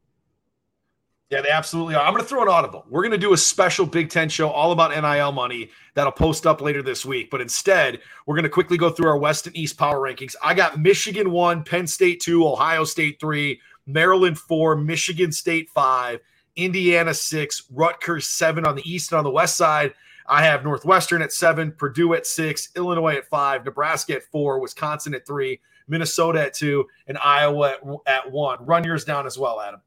Yeah, 1.31 1.41
they 1.41 1.51
absolutely 1.51 1.95
are. 1.95 2.05
I'm 2.05 2.13
going 2.13 2.23
to 2.23 2.29
throw 2.29 2.43
an 2.43 2.49
audible. 2.49 2.85
We're 2.89 3.03
going 3.03 3.13
to 3.13 3.19
do 3.19 3.33
a 3.33 3.37
special 3.37 3.87
Big 3.87 4.11
Ten 4.11 4.29
show 4.29 4.51
all 4.51 4.73
about 4.73 4.91
NIL 4.91 5.33
money 5.33 5.71
that'll 5.95 6.13
post 6.13 6.47
up 6.47 6.61
later 6.61 6.83
this 6.83 7.05
week. 7.05 7.31
But 7.31 7.41
instead, 7.41 8.01
we're 8.27 8.37
going 8.37 8.45
to 8.45 8.51
quickly 8.51 8.77
go 8.77 8.91
through 8.91 9.09
our 9.09 9.17
West 9.17 9.47
and 9.47 9.57
East 9.57 9.79
power 9.79 9.99
rankings. 9.99 10.35
I 10.43 10.53
got 10.53 10.79
Michigan 10.79 11.31
one, 11.31 11.65
Penn 11.65 11.87
State 11.87 12.21
two, 12.21 12.47
Ohio 12.47 12.85
State 12.85 13.19
three, 13.21 13.59
Maryland 13.87 14.39
four, 14.39 14.77
Michigan 14.77 15.33
State 15.33 15.71
five, 15.71 16.21
Indiana 16.57 17.15
six, 17.15 17.65
Rutgers 17.73 18.27
seven 18.27 18.67
on 18.67 18.77
the 18.77 18.89
East 18.89 19.11
and 19.11 19.19
on 19.19 19.25
the 19.25 19.31
West 19.31 19.57
side. 19.57 19.95
I 20.27 20.43
have 20.45 20.63
Northwestern 20.63 21.23
at 21.23 21.33
seven, 21.33 21.73
Purdue 21.73 22.15
at 22.15 22.27
six, 22.27 22.69
Illinois 22.77 23.17
at 23.17 23.29
five, 23.29 23.65
Nebraska 23.65 24.15
at 24.15 24.25
four, 24.25 24.61
Wisconsin 24.61 25.15
at 25.15 25.27
three, 25.27 25.61
Minnesota 25.89 26.43
at 26.43 26.55
two, 26.55 26.87
and 27.09 27.19
Iowa 27.19 27.73
at, 27.73 27.81
at 28.07 28.31
one. 28.31 28.65
Run 28.65 28.85
yours 28.85 29.05
down 29.05 29.27
as 29.27 29.39
well, 29.39 29.61
Adam. 29.61 29.81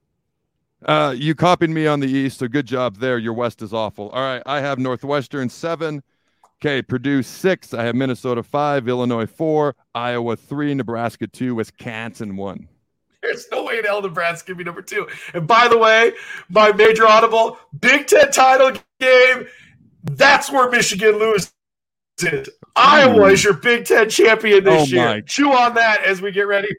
Uh, 0.85 1.13
you 1.17 1.33
copied 1.33 1.69
me 1.69 1.87
on 1.87 1.99
the 1.99 2.07
East, 2.07 2.39
so 2.39 2.47
good 2.47 2.65
job 2.65 2.97
there. 2.97 3.17
Your 3.17 3.33
West 3.33 3.61
is 3.61 3.73
awful. 3.73 4.09
All 4.09 4.21
right, 4.21 4.43
I 4.45 4.61
have 4.61 4.77
Northwestern 4.77 5.49
seven. 5.49 6.03
Okay, 6.59 6.81
Purdue 6.81 7.23
six. 7.23 7.73
I 7.73 7.83
have 7.83 7.95
Minnesota 7.95 8.43
five, 8.43 8.87
Illinois 8.87 9.25
four, 9.25 9.75
Iowa 9.95 10.35
three, 10.35 10.73
Nebraska 10.73 11.27
two, 11.27 11.55
Wisconsin 11.55 12.35
one. 12.35 12.67
There's 13.23 13.47
no 13.51 13.63
way 13.63 13.79
in 13.79 13.85
hell 13.85 14.01
Nebraska 14.01 14.47
can 14.47 14.57
be 14.57 14.63
number 14.63 14.83
two. 14.83 15.07
And 15.33 15.47
by 15.47 15.67
the 15.67 15.77
way, 15.77 16.13
my 16.49 16.71
major 16.71 17.07
audible 17.07 17.57
Big 17.79 18.07
Ten 18.07 18.31
title 18.31 18.73
game. 18.99 19.47
That's 20.03 20.51
where 20.51 20.69
Michigan 20.69 21.17
loses. 21.19 21.51
Iowa 22.75 23.31
is 23.31 23.43
your 23.43 23.53
Big 23.53 23.85
Ten 23.85 24.09
champion 24.09 24.63
this 24.63 24.93
oh 24.93 24.95
year. 24.95 25.21
Chew 25.21 25.51
on 25.51 25.73
that 25.73 26.03
as 26.03 26.21
we 26.21 26.31
get 26.31 26.47
ready 26.47 26.69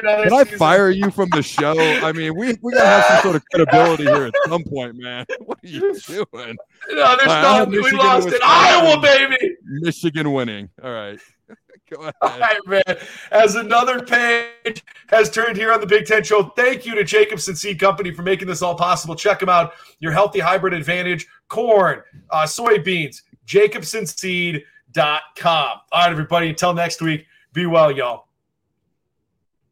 can 0.00 0.32
I 0.32 0.44
fire 0.44 0.90
you 0.90 1.10
from 1.10 1.28
the 1.30 1.42
show? 1.42 1.74
I 1.78 2.12
mean, 2.12 2.36
we 2.36 2.56
we 2.62 2.72
gotta 2.72 2.86
have 2.86 3.04
some 3.04 3.22
sort 3.22 3.36
of 3.36 3.44
credibility 3.46 4.04
here 4.04 4.26
at 4.26 4.34
some 4.48 4.64
point, 4.64 4.96
man. 4.96 5.26
What 5.40 5.58
are 5.62 5.68
you 5.68 5.98
doing? 6.00 6.56
No, 6.90 7.16
there's 7.16 7.26
no. 7.26 7.66
We 7.68 7.90
lost 7.92 8.28
it. 8.28 8.40
Iowa, 8.42 9.00
baby. 9.00 9.56
Michigan 9.64 10.32
winning. 10.32 10.68
All 10.82 10.92
right. 10.92 11.18
Go 11.90 12.00
ahead. 12.00 12.14
All 12.20 12.38
right, 12.40 12.60
man. 12.66 12.96
As 13.30 13.54
another 13.54 14.02
page 14.02 14.46
page 14.66 14.84
has 15.08 15.30
turned 15.30 15.56
here 15.56 15.72
on 15.72 15.80
the 15.80 15.86
Big 15.86 16.06
Ten 16.06 16.22
Show. 16.22 16.44
Thank 16.56 16.84
you 16.86 16.94
to 16.94 17.04
Jacobsen 17.04 17.56
Seed 17.56 17.80
Company 17.80 18.12
for 18.12 18.22
making 18.22 18.48
this 18.48 18.62
all 18.62 18.74
possible. 18.74 19.14
Check 19.14 19.40
them 19.40 19.48
out. 19.48 19.72
Your 20.00 20.12
healthy 20.12 20.40
hybrid 20.40 20.74
advantage, 20.74 21.26
corn, 21.48 22.02
uh, 22.30 22.44
soybeans, 22.44 23.22
jacobsenseed.com. 23.46 24.60
All 25.92 26.00
right, 26.00 26.10
everybody. 26.10 26.48
Until 26.50 26.74
next 26.74 27.00
week, 27.00 27.26
be 27.52 27.66
well, 27.66 27.90
y'all. 27.90 28.25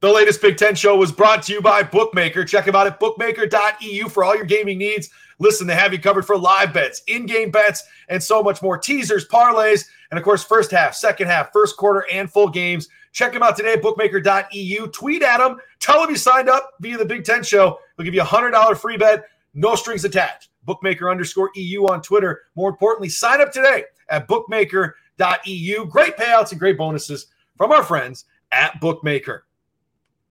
The 0.04 0.12
latest 0.12 0.42
Big 0.42 0.58
Ten 0.58 0.74
show 0.74 0.98
was 0.98 1.10
brought 1.10 1.42
to 1.44 1.52
you 1.54 1.62
by 1.62 1.82
Bookmaker. 1.82 2.44
Check 2.44 2.66
them 2.66 2.76
out 2.76 2.86
at 2.86 3.00
bookmaker.eu 3.00 4.08
for 4.10 4.22
all 4.22 4.36
your 4.36 4.44
gaming 4.44 4.76
needs. 4.76 5.08
Listen, 5.38 5.66
they 5.66 5.74
have 5.74 5.94
you 5.94 5.98
covered 5.98 6.26
for 6.26 6.36
live 6.36 6.74
bets, 6.74 7.00
in 7.06 7.24
game 7.24 7.50
bets, 7.50 7.82
and 8.10 8.22
so 8.22 8.42
much 8.42 8.60
more. 8.60 8.76
Teasers, 8.76 9.26
parlays, 9.26 9.86
and 10.10 10.18
of 10.18 10.22
course, 10.22 10.44
first 10.44 10.70
half, 10.70 10.94
second 10.94 11.28
half, 11.28 11.54
first 11.54 11.78
quarter, 11.78 12.04
and 12.12 12.30
full 12.30 12.50
games. 12.50 12.86
Check 13.12 13.32
them 13.32 13.42
out 13.42 13.56
today 13.56 13.72
at 13.72 13.80
bookmaker.eu. 13.80 14.88
Tweet 14.88 15.22
at 15.22 15.38
them. 15.38 15.56
Tell 15.80 16.02
them 16.02 16.10
you 16.10 16.16
signed 16.16 16.50
up 16.50 16.72
via 16.80 16.98
the 16.98 17.06
Big 17.06 17.24
Ten 17.24 17.42
show. 17.42 17.78
They'll 17.96 18.04
give 18.04 18.12
you 18.12 18.20
a 18.20 18.26
$100 18.26 18.76
free 18.76 18.98
bet, 18.98 19.24
no 19.54 19.74
strings 19.74 20.04
attached. 20.04 20.50
Bookmaker 20.64 21.08
underscore 21.08 21.50
EU 21.54 21.86
on 21.86 22.02
Twitter. 22.02 22.42
More 22.56 22.68
importantly, 22.68 23.08
sign 23.08 23.40
up 23.40 23.52
today 23.52 23.84
at 24.10 24.28
bookmaker.eu. 24.28 25.86
Great 25.86 26.16
payouts 26.18 26.50
and 26.50 26.60
great 26.60 26.76
bonuses 26.76 27.28
from 27.56 27.72
our 27.72 27.82
friends 27.82 28.26
at 28.52 28.78
Bookmaker. 28.82 29.46